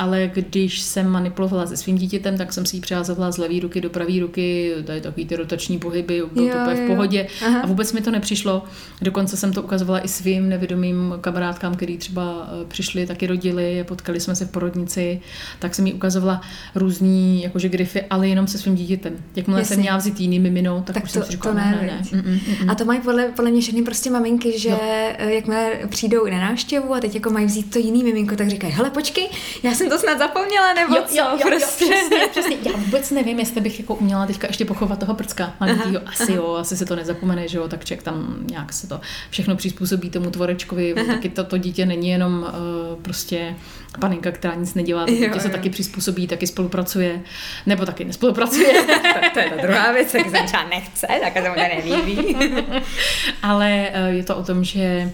[0.00, 3.60] Jo ale když jsem manipulovala se svým dítětem, tak jsem si ji přiházovala z levé
[3.60, 7.26] ruky do pravé ruky, tady takový ty rotační pohyby, bylo jo, to úplně v pohodě
[7.46, 7.60] Aha.
[7.60, 8.64] a vůbec mi to nepřišlo.
[9.02, 14.20] Dokonce jsem to ukazovala i svým nevědomým kamarádkám, který třeba eh, přišli, taky rodili, potkali
[14.20, 15.20] jsme se v porodnici,
[15.58, 16.40] tak jsem jí ukazovala
[16.74, 19.12] různý jakože grify, ale jenom se svým dítětem.
[19.36, 21.78] Jakmile jsem měla vzít jiný mimino, tak, tak už to, jsem si říkala, to ne,
[21.82, 22.02] ne, ne.
[22.12, 22.70] Mm, mm, mm.
[22.70, 24.78] A to mají podle, podle mě všechny prostě maminky, že no.
[24.82, 28.72] Eh, jakmile přijdou na návštěvu a teď jako mají vzít to jiný miminko, tak říkají,
[28.72, 29.28] hele počkej,
[29.62, 31.16] já jsem to snad zapomněla, nebo jo, co?
[31.16, 31.84] Jo, jo, prostě.
[31.84, 32.56] jo, přesně, přesně.
[32.62, 36.00] Já vůbec nevím, jestli bych jako uměla teďka ještě pochovat toho prcka malinkýho.
[36.06, 39.56] Asi jo, asi se to nezapomene, že jo, tak člověk tam nějak se to všechno
[39.56, 40.94] přizpůsobí tomu tvorečkovi.
[40.94, 41.14] Aha.
[41.14, 43.56] Taky to, to dítě není jenom uh, prostě
[44.00, 47.20] paninka, která nic nedělá, to dítě se taky přizpůsobí, taky spolupracuje,
[47.66, 48.72] nebo taky nespolupracuje.
[48.82, 52.36] to, to je ta druhá věc, tak se třeba nechce, tak se mu to nelíbí.
[53.42, 55.10] Ale uh, je to o tom, že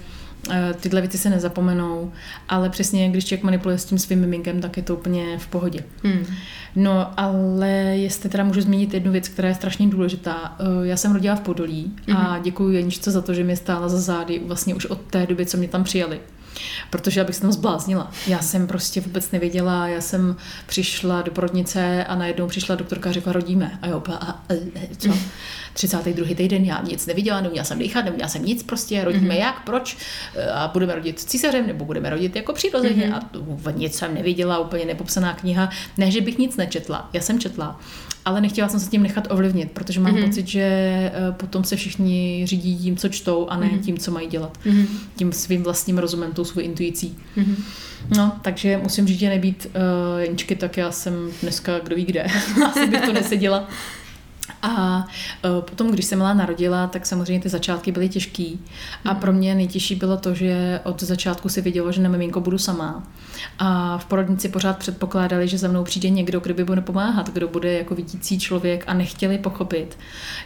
[0.81, 2.13] tyhle věci se nezapomenou,
[2.49, 5.81] ale přesně když člověk manipuluje s tím svým miminkem, tak je to úplně v pohodě.
[6.05, 6.27] Hmm.
[6.77, 10.57] No, ale jestli teda můžu zmínit jednu věc, která je strašně důležitá.
[10.61, 12.17] Eh, já jsem rodila v Podolí hmm.
[12.17, 15.47] a děkuji Janičce za to, že mě stála za zády vlastně už od té doby,
[15.47, 16.21] co mě tam přijali
[16.91, 18.11] protože abych se tam zbláznila.
[18.27, 20.37] Já jsem prostě vůbec nevěděla, já jsem
[20.67, 23.79] přišla do porodnice a najednou přišla doktorka a řekla, rodíme.
[23.83, 24.55] A jo, a, a, a
[24.99, 25.09] co?
[25.75, 26.35] 32.
[26.35, 29.39] týden, já nic neviděla, neuměla jsem dýchat, neuměla jsem nic, prostě rodíme mm-hmm.
[29.39, 29.97] jak, proč
[30.55, 33.69] a budeme rodit císařem nebo budeme rodit jako přirozeně mm-hmm.
[33.69, 35.71] a nic jsem neviděla, úplně nepopsaná kniha.
[35.99, 37.81] Ne, že bych nic nečetla, já jsem četla,
[38.25, 40.25] ale nechtěla jsem se tím nechat ovlivnit, protože mám mm-hmm.
[40.25, 43.81] pocit, že eh, potom se všichni řídí tím, co čtou a ne mm-hmm.
[43.81, 44.59] tím, co mají dělat.
[44.67, 44.87] Mm-hmm.
[45.17, 47.19] Tím svým vlastním rozumem, tou svou intuicí.
[47.37, 47.57] Mm-hmm.
[48.17, 52.27] No, takže musím říct, že nebýt uh, Jeničky, tak já jsem dneska kdo ví kde.
[52.67, 53.69] Asi bych to neseděla.
[54.63, 54.97] A
[55.45, 58.61] uh, potom, když se malá narodila, tak samozřejmě ty začátky byly těžký.
[59.05, 59.21] A Mhm.
[59.21, 63.03] pro mě nejtěžší bylo to, že od začátku si viděla, že na miminko budu sama.
[63.59, 67.49] A v porodnici pořád předpokládali, že za mnou přijde někdo, kdo by bude pomáhat, kdo
[67.49, 69.99] bude jako vidící člověk a nechtěli pochopit,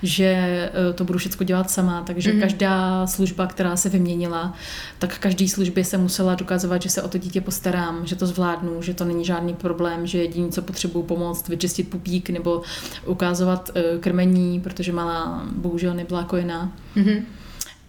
[0.02, 2.02] že uh, to budu všechno dělat sama.
[2.06, 2.40] Takže Mhm.
[2.40, 4.54] každá služba, která se vyměnila,
[4.98, 8.82] tak každý službě se musela dokazovat, že se o to dítě postarám, že to zvládnu,
[8.82, 12.62] že to není žádný problém, že jediný, co potřebuju pomoct, vyčistit pupík nebo
[13.06, 16.72] ukázovat eh, krmení, protože malá bohužel nebyla kojená.
[16.96, 17.24] Mhm.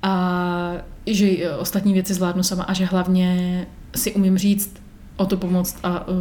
[0.01, 0.71] A
[1.07, 4.73] že eh, ostatní věci zvládnu sama a že hlavně si umím říct
[5.17, 6.15] o to pomoct a uh,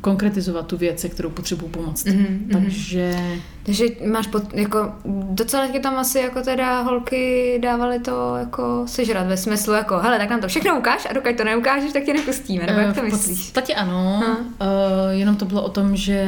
[0.00, 2.04] konkretizovat tu věc, se kterou potřebuju pomoct.
[2.04, 3.14] Mhm, Takže
[3.62, 4.92] Takže máš pod, jako,
[5.30, 10.18] docela ti tam asi jako teda holky dávaly to jako sežrat ve smyslu jako, hele,
[10.18, 13.00] tak nám to všechno ukáž a dokud to neukážeš, tak tě nepustíme, nebo jak to
[13.00, 13.38] Eh, v myslíš?
[13.38, 14.22] podstatě ano,
[14.60, 14.66] uh,
[15.10, 16.26] jenom to bylo o tom, že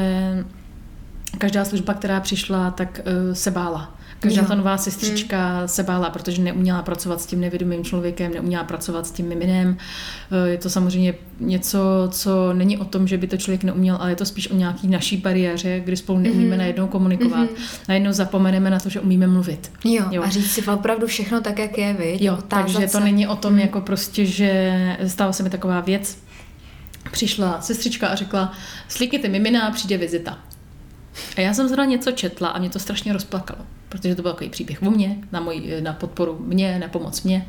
[1.39, 3.93] každá služba, která přišla, tak uh, se bála.
[4.21, 4.49] Každá Jo.
[4.49, 9.11] ta nová sestřička se bála, protože neuměla pracovat s tím nevědomým člověkem, neuměla pracovat s
[9.11, 9.77] tím miminem.
[10.47, 11.79] Eh, Je to samozřejmě něco,
[12.11, 14.89] co není o tom, že by to člověk neuměl, ale je to spíš o nějaký
[14.89, 16.59] naší bariéře, kdy spolu neumíme Mhm.
[16.59, 17.49] najednou komunikovat.
[17.89, 19.71] Najednou zapomeneme na to, že umíme mluvit.
[19.85, 20.23] Jo, Jo.
[20.23, 22.23] a říct si opravdu všechno tak, jak je, viď?
[22.23, 23.05] Jo, Otázat takže to se.
[23.05, 24.73] není o tom, jako prostě, že
[25.07, 26.19] stala se mi taková věc,
[27.13, 28.53] přišla sestřička a řekla,
[28.89, 30.39] slíkněte mimina a přijde vizita.
[31.37, 34.51] A já jsem zrovna něco četla a mě to strašně rozplakalo, protože to byl takový
[34.51, 37.47] příběh o mně, na, můj, na podporu mě, na pomoc mě.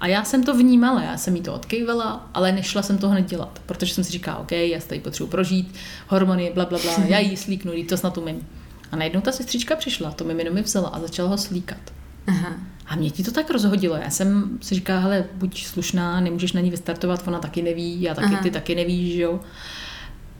[0.00, 3.26] A já jsem to vnímala, já jsem jí to odkývala, ale nešla jsem to hned
[3.26, 5.74] dělat, protože jsem si říkala, OK, já si tady potřebuji prožít,
[6.08, 8.46] hormony, bla, bla, bla, já jí slíknu, jí to snad umím.
[8.92, 11.78] A najednou ta sestřička přišla, to mimino mi vzala a začala ho slíkat.
[12.26, 12.52] Aha.
[12.86, 13.96] A mě ti to tak rozhodilo.
[13.96, 18.14] Já jsem si říkala, hele, buď slušná, nemůžeš na ní vystartovat, ona taky neví, já
[18.14, 18.42] taky, Aha.
[18.42, 19.40] ty taky nevíš, jo.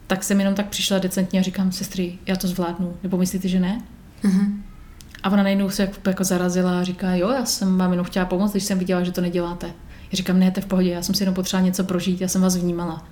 [0.07, 2.96] Tak jsem jenom tak přišla decentně a říkám, sestry, já to zvládnu.
[3.02, 3.82] Nebo myslíte, že ne?
[4.24, 4.46] Aha.
[5.22, 8.26] A ona najednou se jako, jako zarazila a říká, jo, já jsem vám jenom chtěla
[8.26, 9.70] pomoct, když jsem viděla, že to neděláte.
[10.12, 12.28] Já říkám, ne, to je v pohodě, já jsem si jenom potřebovala něco prožít, já
[12.28, 13.04] jsem vás vnímala.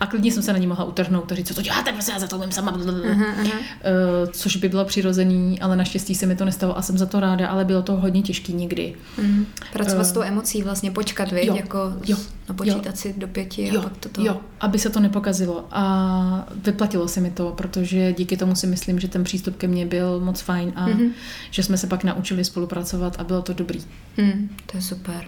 [0.00, 2.18] A klidně jsem se na ní mohla utrhnout a říct, co to děláte, prostě já
[2.18, 2.70] za to umím sama.
[3.12, 3.24] aha.
[3.44, 7.20] Eh, což by bylo přirozený, ale naštěstí se mi to nestalo a jsem za to
[7.20, 8.94] ráda, ale bylo to hodně těžký někdy.
[9.18, 9.46] Mhm.
[9.72, 12.16] Pracovat Eh, s tou emocí, vlastně počkat, jo, jako jo,
[12.48, 14.22] napočítat si do pěti a Jo, pak to to...
[14.24, 15.64] jo, aby se to nepokazilo.
[15.70, 19.86] A vyplatilo se mi to, protože díky tomu si myslím, že ten přístup ke mně
[19.86, 21.10] byl moc fajn a Mhm.
[21.50, 23.80] že jsme se pak naučili spolupracovat a bylo to dobrý.
[24.16, 25.24] Hmm, to je super.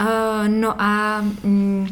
[0.00, 1.88] Uh, no a mm,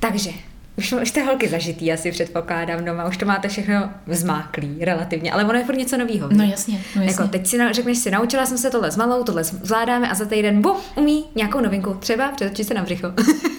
[0.00, 0.47] takže,
[0.78, 5.44] už, už jste holky zažitý, asi předpokládám doma, už to máte všechno zmáklý relativně, ale
[5.44, 6.28] ono je furt něco nového.
[6.32, 7.22] No jasně, no jasně.
[7.22, 10.14] Jako teď si na, řekneš si, naučila jsem se tohle s malou, tohle zvládáme a
[10.14, 13.12] za týden, bum, umí nějakou novinku, třeba přetočit se na břicho.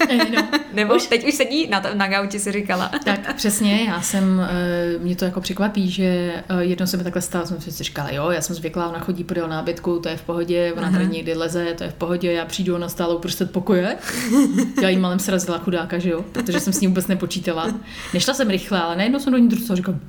[0.09, 2.91] Eh, no, Nebo už teď už sedí na, to, na gauči, si říkala.
[3.05, 7.21] tak přesně, já jsem, eh, mě to jako překvapí, že eh, jednou se mi takhle
[7.21, 10.21] stalo, jsem si říkala, jo, já jsem zvyklá, ona chodí podél nábytku, to je v
[10.21, 13.97] pohodě, ona tady někdy leze, to je v pohodě, já přijdu, ona stála uprostřed pokoje,
[14.81, 17.67] já jí malem srazila chudáka, že jo, protože jsem s ní vůbec nepočítala.
[18.13, 19.99] Nešla jsem rychle, ale najednou jsem do ní drucla a říkám,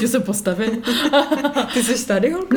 [0.00, 0.70] tě se postavil.
[1.74, 2.56] Ty jsi tady, holka?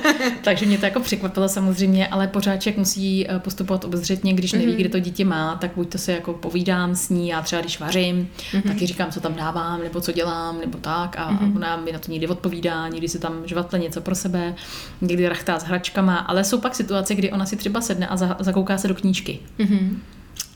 [0.44, 4.76] Takže mě to jako překvapilo samozřejmě, ale pořádček musí eh, postupovat obezřetně, když neví, Mhm.
[4.76, 7.80] kde to dítě má, tak buď to se jako povídám s ní, já třeba když
[7.80, 8.62] vařím, Mhm.
[8.62, 11.56] taky říkám, co tam dávám, nebo co dělám, nebo tak a Mhm.
[11.56, 14.54] ona mi na to někdy odpovídá, někdy si tam žvatle něco pro sebe,
[15.00, 18.36] někdy rachtá s hračkama, ale jsou pak situace, kdy ona si třeba sedne a za-
[18.40, 19.38] zakouká se do knížky.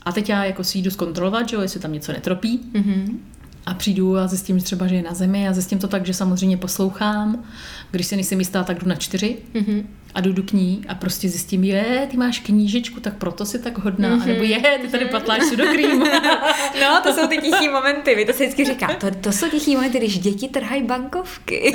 [0.04, 2.60] A teď já jako si jdu zkontrolovat, že jo, jestli tam něco netropí.
[2.72, 3.20] Mhm.
[3.66, 6.14] A přijdu a zjistím že třeba, že je na zemi a zjistím to tak, že
[6.14, 7.44] samozřejmě poslouchám.
[7.90, 9.88] Když si nejsem jistá, tak jdu na čtyři Mhm.
[10.14, 13.78] a jdu do kní a prostě zjistím, je, ty máš knížečku, tak proto si tak
[13.78, 14.20] hodná, Mhm.
[14.20, 14.26] mm-hmm.
[14.26, 16.04] nebo je, ty tady patláš do krýmu.
[16.80, 19.74] No, to jsou ty tichý momenty, vy to se vždycky říká, to, to jsou tichý
[19.76, 21.64] momenty, když děti trhají bankovky.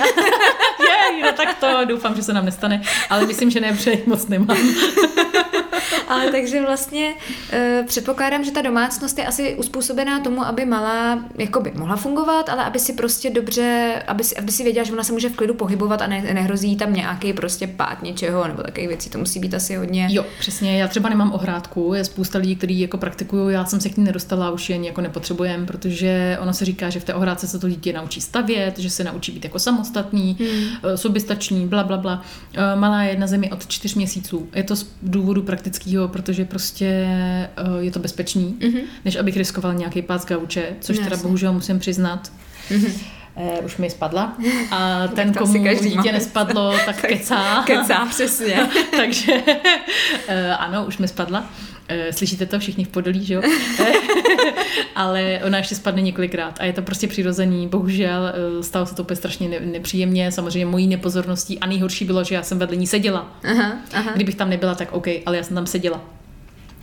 [0.79, 4.27] je, no tak to doufám, že se nám nestane, ale myslím, že ne, protože moc
[4.27, 4.57] nemám.
[6.07, 11.71] Ale takže vlastně uh, předpokládám, že ta domácnost je asi uspůsobená tomu, aby malá jakoby
[11.75, 15.13] mohla fungovat, ale aby si prostě dobře, aby si, aby si věděla, že ona se
[15.13, 19.09] může v klidu pohybovat a ne, nehrozí tam nějaký prostě pád něčeho nebo takových věcí.
[19.09, 20.07] To musí být asi hodně.
[20.11, 23.89] Jo, přesně, já třeba nemám ohrádku, je spousta lidí, kteří jako praktikují, já jsem se
[23.89, 27.13] k ní nedostala, už ji ani jako nepotřebujem, protože ono se říká, že v té
[27.13, 30.97] ohrádce se to dítě naučí stavět, že se naučí být jako samostatný, hmm.
[30.97, 32.21] soběstačný, bla, bla, bla.
[32.53, 34.49] Eh, Malá je na zemi od čtyř měsíců.
[34.55, 35.43] Je to z důvodu
[35.77, 38.79] praktického, protože prostě eh, je to bezpečný, Mhm.
[39.05, 41.23] než abych riskoval nějaký pás gauče, což teda Jasně.
[41.23, 42.31] bohužel musím přiznat.
[43.39, 44.37] Eh, už mi spadla.
[44.71, 47.63] A ten, asi komu každý dítě nespadlo, tak kecá.
[47.65, 48.59] Kecá, přesně.
[48.97, 49.33] Takže
[50.27, 51.45] eh, ano, už mi spadla.
[51.89, 53.41] Eh, Slyšíte to všichni v Podolí, že jo?
[54.95, 57.67] ale ona ještě spadne několikrát a je to prostě přirozený.
[57.67, 62.35] Bohužel eh, stalo se to úplně strašně nepříjemně, samozřejmě mojí nepozorností a nejhorší bylo, že
[62.35, 63.37] já jsem vedle ní seděla.
[63.43, 64.11] Aha, aha.
[64.15, 66.16] Kdybych tam nebyla, tak OK, ale já jsem tam seděla.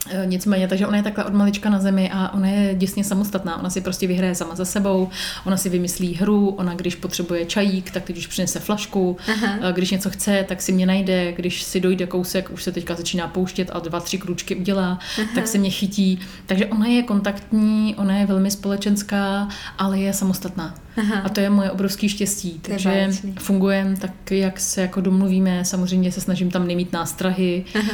[0.09, 3.59] Eh, nicméně, takže ona je takhle od malička na zemi a ona je děsně samostatná.
[3.59, 5.09] Ona si prostě vyhraje sama za sebou,
[5.45, 9.57] ona si vymyslí hru, ona když potřebuje čajík, tak teď už přinese flašku, Aha.
[9.61, 12.95] Eh, když něco chce, tak si mě najde, když si dojde kousek, už se teďka
[12.95, 15.29] začíná pouštět a dva, tři kručky udělá, Aha.
[15.35, 16.19] tak se mě chytí.
[16.45, 19.47] Takže ona je kontaktní, ona je velmi společenská,
[19.77, 20.75] ale je samostatná.
[20.97, 21.21] Aha.
[21.23, 22.59] A to je moje obrovské štěstí.
[22.61, 25.65] Takže fungujeme tak, jak se jako domluvíme.
[25.65, 27.65] Samozřejmě se snažím tam nemít nástrahy.
[27.75, 27.91] Aha.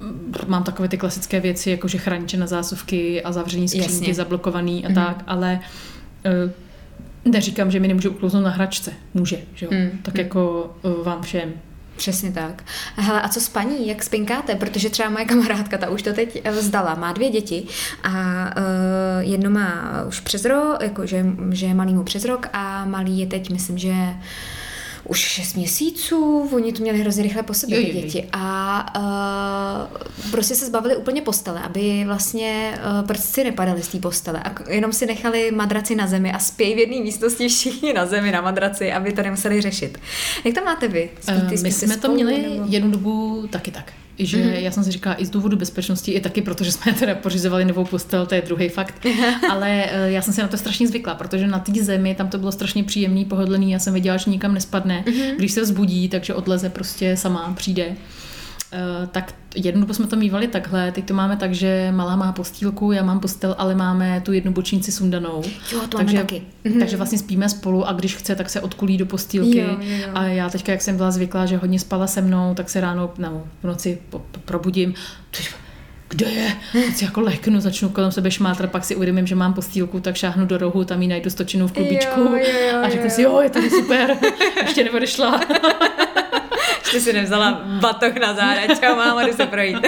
[0.00, 4.14] Uh, mám takové ty klasické věci, jako že chraniče na zásuvky a zavření skřínky Jasně.
[4.14, 4.94] zablokovaný a mm.
[4.94, 5.60] tak, ale
[6.44, 6.50] uh,
[7.32, 8.92] neříkám, že mi nemůže uklouznout na hračce.
[9.14, 9.72] Může, že jo?
[9.74, 9.98] Mm.
[10.02, 10.20] Tak mm.
[10.20, 11.52] jako uh, vám všem.
[11.98, 12.64] Přesně tak.
[12.96, 14.54] Hele, a co s paní, jak spinkáte?
[14.54, 17.66] Protože třeba moje kamarádka, ta už to teď eh, vzdala, má dvě děti
[18.02, 22.46] a uh, jedno má už přes rok, jako že, že je malý mu přes rok
[22.52, 23.94] a malý je teď, myslím, že
[25.04, 28.28] už 6 měsíců, oni to měli hrozně rychle po sobě, ty děti.
[28.32, 28.86] A
[29.90, 34.42] uh, prostě se zbavili úplně postele, aby vlastně uh, prsty nepadaly z té postele.
[34.42, 38.32] A jenom si nechali madraci na zemi a spějí v jedné místnosti všichni na zemi
[38.32, 39.98] na madraci, aby to nemuseli řešit.
[40.44, 41.10] Jak to máte vy?
[41.20, 42.64] Spíte, uh, my jsme spolu, to měli nebo?
[42.68, 44.58] jednu dobu taky tak že mm-hmm.
[44.58, 47.84] já jsem si říkala i z důvodu bezpečnosti, i taky protože jsme teda pořizovali novou
[47.84, 49.06] postel, to je druhý fakt,
[49.50, 52.38] ale uh, já jsem si na to strašně zvykla, protože na té zemi tam to
[52.38, 55.36] bylo strašně příjemný, pohodlný, já jsem věděla, že nikam nespadne, mm-hmm.
[55.36, 57.96] když se vzbudí, takže odleze prostě sama, přijde.
[58.72, 62.32] Uh, tak jednu dobu jsme to mývali takhle, teď to máme tak, že malá má
[62.32, 65.42] postýlku, já mám postel, ale máme tu jednu bočnici sundanou.
[65.72, 66.42] Jo, to takže, taky.
[66.64, 66.78] Mhm.
[66.78, 69.58] Takže vlastně spíme spolu a když chce, tak se odkulí do postýlky.
[69.58, 70.08] Jo, jo.
[70.14, 73.10] A já teďka, jak jsem byla zvyklá, že hodně spala se mnou, tak se ráno,
[73.18, 74.94] no, v noci po, po, probudím.
[76.08, 76.52] Kde je?
[76.72, 80.16] Teď si jako lehknu, začnu kolem sebe šmátrat, pak si uvědomím, že mám postýlku, tak
[80.16, 83.22] šáhnu do rohu, tam ji najdu stočenou v klubičku jo, jo, jo, a řeknu si,
[83.22, 84.16] jo, je to super,
[84.62, 85.40] ještě neodešla.
[86.88, 89.76] Ještě si nevzala batoh na záda, čau máma, jdu se projít.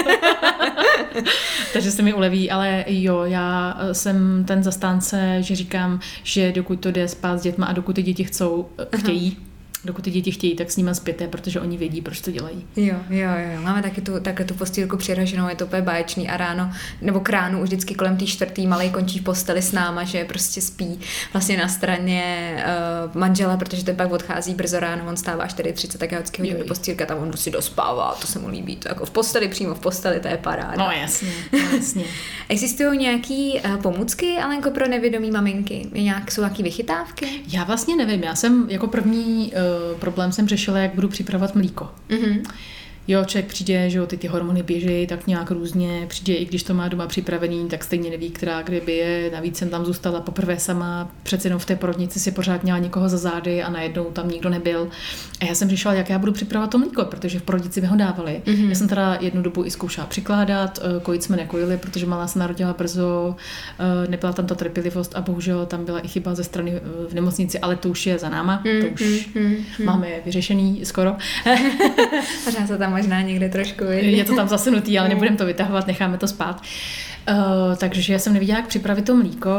[1.73, 6.91] Takže se mi uleví, ale jo, já jsem ten zastánce, že říkám, že dokud to
[6.91, 9.50] jde spát s dětma a dokud ty děti chcou, chtějí, Aha
[9.85, 12.67] dokud ty děti chtějí, tak s nimi zpěté, protože oni vědí, proč to dělají.
[12.77, 13.63] Jo, jo, jo.
[13.63, 16.71] Máme taky tu, taky tu postýlku přiraženou, je to úplně báječný a ráno,
[17.01, 20.25] nebo k ránu už vždycky kolem té čtvrtý malej končí v posteli s náma, že
[20.25, 21.01] prostě spí
[21.33, 22.55] vlastně na straně
[23.07, 26.59] uh, manžela, protože ten pak odchází brzo ráno, on stává 4.30, tak já vždycky hodím
[26.59, 29.75] do postýlka, tam on si dospává, to se mu líbí, to jako v posteli, přímo
[29.75, 30.75] v posteli, to je paráda.
[30.77, 32.05] No jasně, no, jasně.
[32.49, 35.89] Existují nějaký uh, pomůcky, Alenko, pro nevědomí maminky?
[35.93, 37.27] Nějak, jsou nějaký vychytávky?
[37.49, 41.91] Já vlastně nevím, já jsem jako první uh, problém jsem řešila, jak budu připravovat mlíko.
[42.11, 42.43] Mm-hmm
[43.11, 46.63] jo, člověk přijde, že jo, ty, ty hormony běží tak nějak různě, přijde, i když
[46.63, 49.31] to má doma připravený, tak stejně neví, která kde je.
[49.31, 53.09] Navíc jsem tam zůstala poprvé sama, přece jenom v té porodnici si pořád měla někoho
[53.09, 54.89] za zády a najednou tam nikdo nebyl.
[55.41, 57.97] A já jsem řešila, jak já budu připravovat to mlíko, protože v porodnici mi ho
[57.97, 58.43] dávali.
[58.45, 58.69] Mm-hmm.
[58.69, 62.39] Já jsem teda jednu dobu i zkoušela přikládat, eh, kojit jsme nekojili, protože malá se
[62.39, 63.37] narodila brzo,
[63.79, 67.15] eh, nebyla tam ta trpělivost a bohužel tam byla i chyba ze strany eh, v
[67.15, 68.81] nemocnici, ale to už je za náma, mm-hmm.
[68.81, 69.85] to už mm-hmm.
[69.85, 71.17] máme vyřešený skoro.
[72.45, 73.85] Pořád se tam možná někde trošku.
[73.85, 76.63] Je to tam zasunutý, ale nebudeme to vytahovat, necháme to spát.
[77.29, 79.51] Uh, takže já jsem nevěděla, jak připravit to mlíko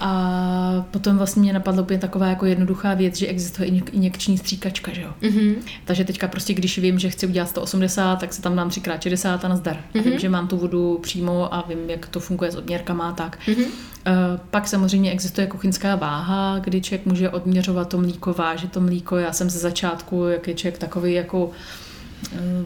[0.00, 5.02] a potom vlastně mě napadlo úplně taková jako jednoduchá věc, že existuje injekční stříkačka, že
[5.02, 5.10] jo.
[5.22, 5.54] Mm-hmm.
[5.84, 9.48] Takže teďka prostě, když vím, že chci udělat 180, tak se tam dám 3x60 a
[9.48, 9.76] nazdar.
[9.76, 10.00] Mm-hmm.
[10.00, 13.12] A vím, že mám tu vodu přímo a vím, jak to funguje s odměrkama a
[13.12, 13.38] tak.
[13.46, 13.64] Mm-hmm.
[13.64, 19.16] Uh, pak samozřejmě existuje kuchyňská váha, kdy člověk může odměřovat to mlíko, vážit to mlíko.
[19.16, 21.50] Já jsem ze začátku, jak je člověk takový jako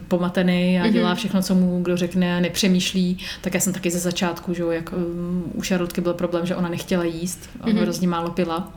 [0.09, 1.17] pomatený a dělá mhm.
[1.17, 4.93] všechno, co mu kdo řekne a nepřemýšlí, tak já jsem taky ze začátku, že jak
[4.93, 7.81] um, u Šarlotky byl problém, že ona nechtěla jíst, mm-hmm.
[7.81, 8.73] hrozně málo pila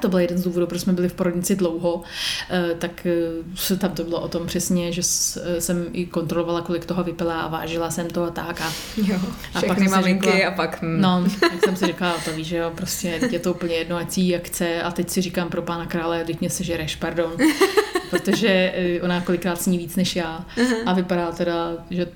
[0.00, 2.02] to byl jeden z důvodů, proč jsme byli v porodnici dlouho,
[2.50, 3.06] eh, tak
[3.70, 7.40] eh, tam to bylo o tom přesně, že eh, jsem i kontrolovala, kolik toho vypila
[7.40, 8.60] a vážila jsem to a tak.
[8.60, 8.72] A,
[9.06, 9.18] jo,
[9.54, 10.82] a pak maminky řekla, a pak...
[10.82, 11.00] Hmm.
[11.00, 14.12] No, tak jsem si říkala, to víš, že jo, prostě je to úplně jedno, ať
[14.12, 17.32] si jak chce a teď si říkám pro pána krále, teď mě sežereš, pardon,
[18.10, 20.46] protože ona kolikrát sní víc než já.
[20.86, 22.06] A vypadá teda, že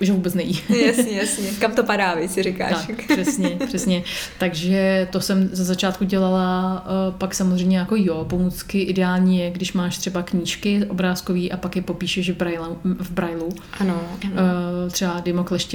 [0.00, 0.60] že vůbec nejí.
[0.86, 1.50] Jasně, jasně.
[1.58, 2.86] Kam to padá, vy si říkáš.
[2.86, 4.02] Tak, přesně, přesně.
[4.38, 9.72] Takže to jsem ze začátku dělala, eh, pak samozřejmě jako jo, pomůcky ideální je, když
[9.72, 12.78] máš třeba knížky obrázkový a pak je popíšeš v, brailu.
[12.84, 13.48] V brailu.
[13.80, 14.34] Ano, ano.
[14.86, 15.22] Eh, třeba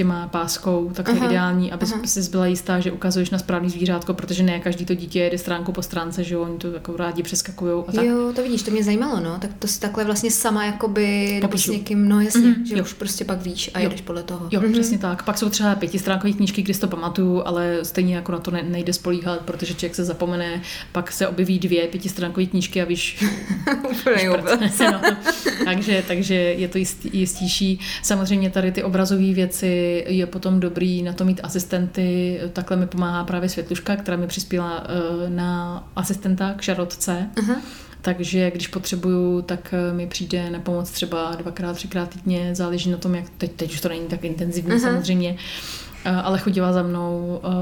[0.04, 4.14] má páskou, tak to je ideální, aby si byla jistá, že ukazuješ na správný zvířátko,
[4.14, 7.84] protože ne každý to dítě jede stránku po stránce, že oni to jako rádi přeskakují.
[7.88, 8.04] A tak.
[8.04, 9.38] Jo, to vidíš, to mě zajímalo, no.
[9.38, 12.82] Tak to si takhle vlastně sama jakoby, s někým, no jasně, mm-hmm, že jo.
[12.82, 14.48] už prostě pak víš a jedeš podle podle toho.
[14.50, 14.72] Jo, mm-hmm.
[14.72, 15.22] přesně tak.
[15.22, 18.62] Pak jsou třeba pětistránkové knížky, kde si to pamatuju, ale stejně jako na to ne,
[18.62, 20.62] nejde spolíhat, protože člověk se zapomene,
[20.92, 23.24] pak se objeví dvě pětistránkové knížky a víš,
[23.90, 24.28] Úplně
[24.92, 25.00] no.
[25.64, 27.80] takže, takže je to jist, jistější.
[28.02, 32.40] Samozřejmě tady ty obrazové věci je potom dobrý na to mít asistenty.
[32.52, 37.30] Takhle mi pomáhá právě Světluška, která mi přispěla uh, na asistenta k šarotce.
[37.34, 37.56] Uh-huh
[38.02, 42.96] takže když potřebuju, tak eh, mi přijde na pomoc třeba dvakrát, třikrát týdně, záleží na
[42.96, 44.82] tom, jak teď, teď už to není tak intenzivní uh-huh.
[44.82, 45.36] samozřejmě,
[46.04, 47.52] eh, ale chodila za mnou uh,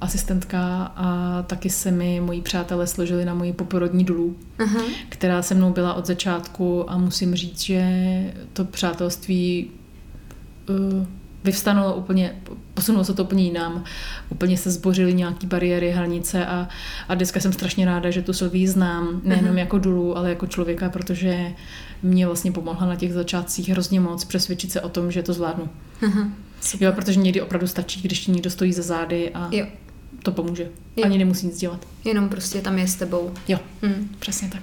[0.00, 4.82] asistentka a taky se mi moji přátelé složili na moji poporodní důlu, uh-huh.
[5.08, 7.84] která se mnou byla od začátku a musím říct, že
[8.52, 9.70] to přátelství
[10.68, 11.06] uh,
[11.46, 12.34] vyvstanulo úplně,
[12.74, 13.84] posunulo se to úplně jinam,
[14.28, 16.68] úplně se zbořily nějaké bariéry, hranice a,
[17.08, 19.58] a dneska jsem strašně ráda, že tu Sylvii znám, nejenom uh-huh.
[19.58, 21.52] jako Dulu, ale jako člověka, protože
[22.02, 25.68] mě vlastně pomohla na těch začátcích hrozně moc přesvědčit se o tom, že to zvládnu.
[26.02, 26.30] Uh-huh.
[26.80, 29.66] Jo, protože někdy opravdu stačí, když ti někdo stojí za zády a jo.
[30.22, 30.68] to pomůže.
[30.96, 31.04] Jo.
[31.04, 31.86] Ani nemusí nic dělat.
[32.04, 33.30] Jenom prostě tam je s tebou.
[33.48, 34.08] Jo, hmm.
[34.18, 34.62] přesně tak.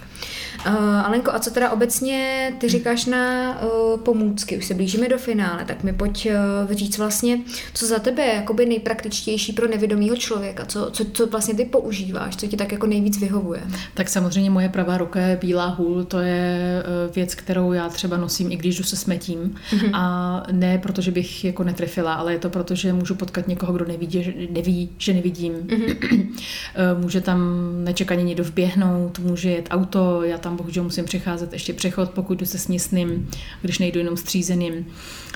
[0.67, 4.57] Uh, Alenko, a co teda obecně ty říkáš na uh, pomůcky?
[4.57, 6.27] Už se blížíme do finále, tak mi pojď
[6.65, 7.39] uh, říct vlastně,
[7.73, 12.35] co za tebe je jakoby nejpraktičtější pro nevědomého člověka, co, co, co vlastně ty používáš,
[12.35, 13.61] co ti tak jako nejvíc vyhovuje?
[13.93, 18.17] Tak samozřejmě moje pravá ruka je bílá hůl, to je uh, věc, kterou já třeba
[18.17, 19.55] nosím, i když jdu se smetím.
[19.71, 19.89] Mm-hmm.
[19.93, 23.85] A ne protože bych jako netrefila, ale je to proto, že můžu potkat někoho, kdo
[23.85, 25.53] neví, že, neví, že nevidím.
[25.53, 26.33] Mm-hmm
[26.75, 27.39] Eh, může tam
[27.83, 32.45] nečekaně někdo vběhnout, může jet auto, já tam bohužel musím přecházet ještě přechod, pokud jdu
[32.45, 33.29] se snisným,
[33.61, 34.85] když nejdu jenom střízeným.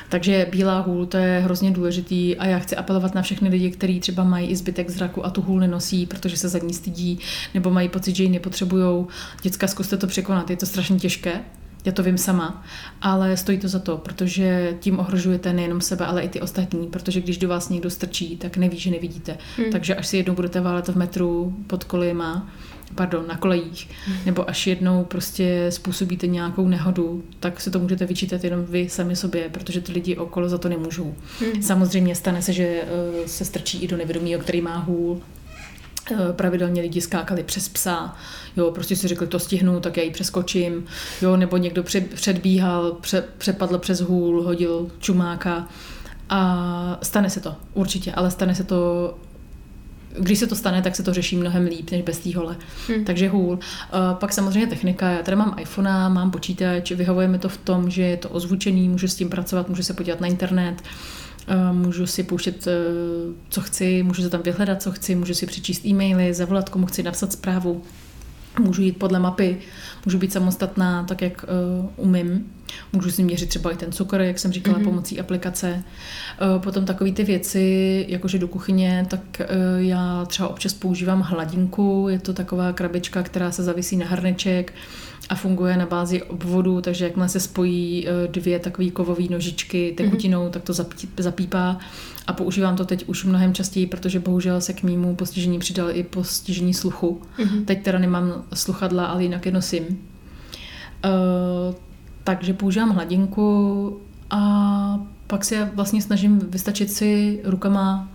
[0.09, 3.99] Takže bílá hůl, to je hrozně důležitý a já chci apelovat na všechny lidi, kteří
[3.99, 7.19] třeba mají i zbytek zraku a tu hůl nenosí, protože se za ní stydí,
[7.53, 9.05] nebo mají pocit, že ji nepotřebují.
[9.41, 11.41] Děcka, zkuste to překonat, je to strašně těžké,
[11.85, 12.63] já to vím sama,
[13.01, 17.21] ale stojí to za to, protože tím ohrožujete nejenom sebe, ale i ty ostatní, protože
[17.21, 19.37] když do vás někdo strčí, tak neví, že nevidíte.
[19.57, 19.71] Hmm.
[19.71, 22.49] Takže až si jednou budete válet v metru pod kolima,
[22.95, 23.89] pardon, na kolejích,
[24.25, 29.15] nebo až jednou prostě způsobíte nějakou nehodu, tak si to můžete vyčítat jenom vy sami
[29.15, 31.15] sobě, protože ty lidi okolo za to nemůžou.
[31.39, 31.63] Hmm.
[31.63, 35.21] Samozřejmě stane se, že eh, se strčí i do nevědomího, který má hůl,
[36.11, 38.15] Eh, pravidelně lidi skákali přes psa,
[38.57, 40.85] jo, prostě si řekli, to stihnu, tak já ji přeskočím,
[41.21, 41.83] jo, nebo někdo
[42.15, 45.67] předbíhal, pře, přepadl přes hůl, hodil čumáka
[46.29, 49.13] a stane se to, určitě, ale stane se to
[50.19, 52.55] když se to stane, tak se to řeší mnohem líp než bez té hole.
[52.87, 53.05] Hmm.
[53.05, 53.53] Takže hůl.
[53.53, 53.59] Uh,
[54.13, 55.09] pak samozřejmě technika.
[55.09, 58.89] Já tady mám iPhone, mám počítač, vyhovuje mi to v tom, že je to ozvučený,
[58.89, 60.81] můžu s tím pracovat, můžu se podívat na internet.
[61.71, 62.71] Uh, můžu si pouštět, eh,
[63.49, 67.03] co chci, můžu se tam vyhledat, co chci, můžu si přečíst e-maily, zavolat komu chci
[67.03, 67.81] napsat zprávu,
[68.59, 69.57] můžu jít podle mapy,
[70.05, 71.45] můžu být samostatná tak, jak
[71.79, 72.51] uh, umím.
[72.93, 74.83] Můžu si měřit třeba i ten cukr, jak jsem říkala, mm-hmm.
[74.83, 75.83] pomocí aplikace.
[76.55, 79.45] Uh, potom takové ty věci, jakože do kuchyně, tak uh,
[79.77, 84.73] já třeba občas používám hladinku, je to taková krabička, která se zavisí na hrneček
[85.29, 90.47] a funguje na bázi obvodu, takže jakmile se spojí eh, dvě takové kovové nožičky tekutinou,
[90.47, 90.49] mm-hmm.
[90.49, 90.73] tak to
[91.17, 91.77] zapípá
[92.27, 96.03] a používám to teď už mnohem častěji, protože bohužel se k mýmu postižení přidal i
[96.03, 97.21] postižení sluchu.
[97.37, 97.65] Mm-hmm.
[97.65, 99.83] Teď teda nemám sluchadla, ale jinak je nosím.
[101.05, 101.75] Uh,
[102.23, 103.99] takže používám hladinku
[104.29, 108.09] a pak se vlastně snažím vystačit si rukama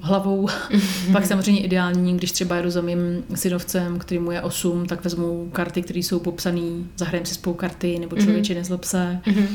[0.00, 0.48] hlavou.
[1.12, 5.48] Pak samozřejmě ideální, když třeba jedu za mým synovcem, který mu je 8, tak vezmu
[5.52, 6.60] karty, které jsou popsané,
[6.96, 8.24] zahrajeme si spolu karty, nebo mhm.
[8.24, 9.20] člověče nezlob se.
[9.26, 9.46] Mhm.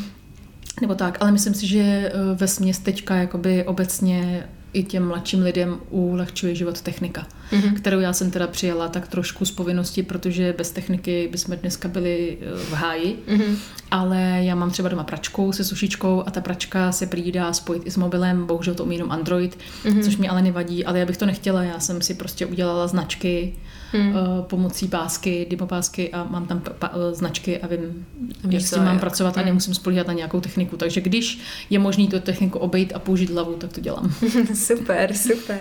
[0.81, 5.43] Nebo tak, ale myslím si, že eh, ve směs teďka jakoby obecně i těm mladším
[5.43, 7.73] lidem ulehčuje život technika, mm-hmm.
[7.73, 12.37] kterou já jsem teda přijela tak trošku z povinnosti, protože bez techniky bychom dneska byli
[12.41, 13.55] eh, v háji, mm-hmm.
[13.91, 17.83] ale já mám třeba doma pračku se sušičkou a ta pračka se prý dá spojit
[17.85, 20.03] i s mobilem, bohužel to umí jenom Android, mm-hmm.
[20.03, 23.55] což mi ale nevadí, ale já bych to nechtěla, já jsem si prostě udělala značky,
[23.95, 24.09] hmm.
[24.09, 28.05] uh, pomocí pásky, dimopásky a mám tam pa, uh, značky a vím,
[28.49, 28.99] jak s tím mám je.
[28.99, 29.43] pracovat hmm.
[29.43, 30.77] a nemusím spolíhat na nějakou techniku.
[30.77, 31.39] Takže když
[31.69, 34.13] je možný tu techniku obejít a použít hlavu, tak to dělám.
[34.53, 35.59] super, super.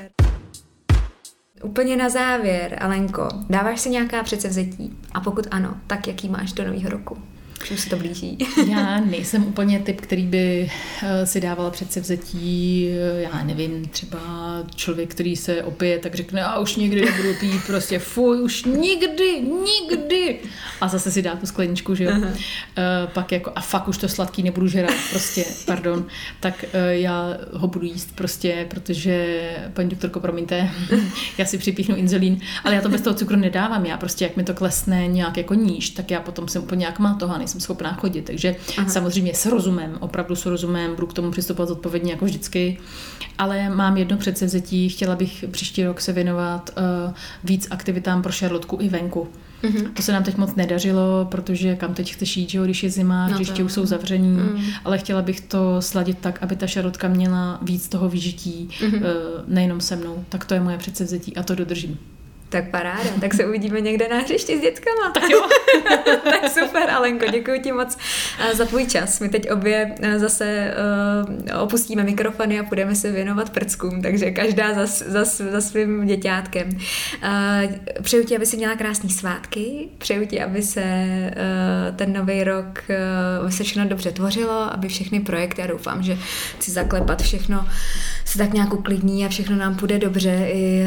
[1.64, 4.98] Úplně na závěr, Alenko, dáváš si nějaká předsevzetí?
[5.12, 7.18] A pokud ano, tak jaký máš do nového roku?
[7.72, 8.38] Už se to blíží.
[8.70, 10.70] já nejsem úplně typ, který by
[11.02, 14.18] eh, si dával předsevzetí, eh, já nevím, třeba
[14.74, 19.40] člověk, který se opije, tak řekne, a už nikdy nebudu pít, prostě fuj, už nikdy,
[19.40, 20.38] nikdy.
[20.80, 22.10] A zase si dá tu skleničku, že jo.
[22.16, 22.26] Uh,
[23.12, 26.06] pak jako, a fakt už to sladký nebudu žerat, prostě, pardon.
[26.40, 29.40] Tak uh, já ho budu jíst prostě, protože,
[29.72, 30.70] paní doktorko, promiňte,
[31.38, 33.86] já si připíchnu inzulín, ale já to bez toho cukru nedávám.
[33.86, 36.98] Já prostě, jak mi to klesne nějak jako níž, tak já potom jsem úplně jak
[36.98, 38.22] má toho, jsem schopná chodit.
[38.22, 38.88] Takže Aha.
[38.88, 42.78] samozřejmě s rozumem, opravdu s rozumem, budu k tomu přistupovat odpovědně jako vždycky.
[43.38, 47.12] Ale mám jedno předsevzetí, chtěla bych příští rok se věnovat uh,
[47.44, 49.28] víc aktivitám pro šarlotku i venku.
[49.62, 49.92] Mm-hmm.
[49.92, 52.90] To se nám teď moc nedařilo, protože kam teď chceš jít, že jo, když je
[52.90, 54.62] zima, no hřiště už jsou zavření, mm.
[54.84, 59.00] ale chtěla bych to sladit tak, aby ta šarotka měla víc toho vyžití, mm-hmm.
[59.46, 60.24] nejenom se mnou.
[60.28, 61.98] Tak to je moje předsevzetí a to dodržím.
[62.54, 65.10] Tak paráda, tak se uvidíme někde na hřišti s dětskama.
[65.14, 65.48] Tak jo.
[66.24, 67.98] tak super, Alenko, děkuji ti moc
[68.38, 69.20] eh, za tvůj čas.
[69.20, 70.74] My teď obě eh, zase
[71.52, 76.70] uh, opustíme mikrofony a budeme se věnovat prckům, takže každá za, za, za svým děťátkem.
[78.02, 80.84] Přeju ti, aby si měla krásný svátky, přeju ti, aby se
[81.96, 82.84] ten nový rok
[83.42, 86.18] uh, se všechno dobře tvořilo, aby všechny projekty, já doufám, že
[86.60, 87.66] si zaklepat všechno
[88.34, 90.86] se tak nějak uklidní a všechno nám půjde dobře, i,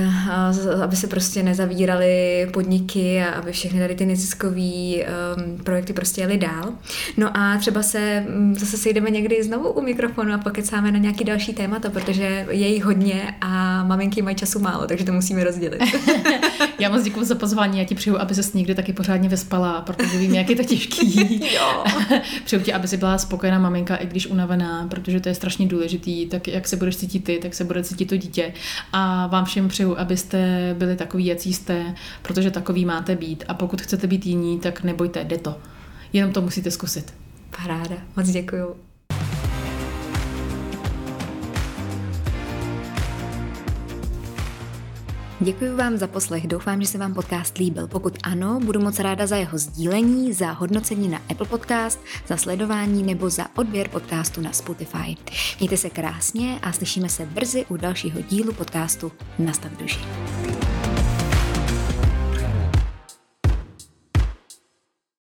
[0.84, 6.38] aby se prostě nezavírali podniky a aby všechny tady ty neziskové um, projekty prostě jeli
[6.38, 6.74] dál.
[7.18, 11.24] No a třeba se um, zase sejdeme někdy znovu u mikrofonu a pokecáme na nějaký
[11.24, 15.82] další témata, protože je jich hodně a maminky mají času málo, takže to musíme rozdělit.
[16.80, 20.18] já moc děkuji za pozvání, já ti přeju, aby se někdy taky pořádně vyspala, protože
[20.18, 21.42] vím, jak je to těžký.
[21.56, 21.84] jo.
[22.46, 26.26] přeju ti, aby si byla spokojená maminka, i když unavená, protože to je strašně důležitý,
[26.26, 28.54] tak jak se budeš cítit ty, tak se bude cítit to dítě.
[28.94, 33.44] A vám všem přeju, abyste byli takový, jací jste, protože takový máte být.
[33.48, 35.58] A pokud chcete být jiní, tak nebojte, jde to.
[36.14, 37.14] Jenom to musíte zkusit.
[37.62, 38.76] Paráda, moc děkuju.
[45.40, 47.88] Děkuji vám za poslech, doufám, že se vám podcast líbil.
[47.88, 53.04] Pokud ano, budu moc ráda za jeho sdílení, za hodnocení na Apple Podcast, za sledování
[53.04, 55.18] nebo za odběr podcastu na Spotify.
[55.60, 60.00] Mějte se krásně a slyšíme se brzy u dalšího dílu podcastu Nastav duši.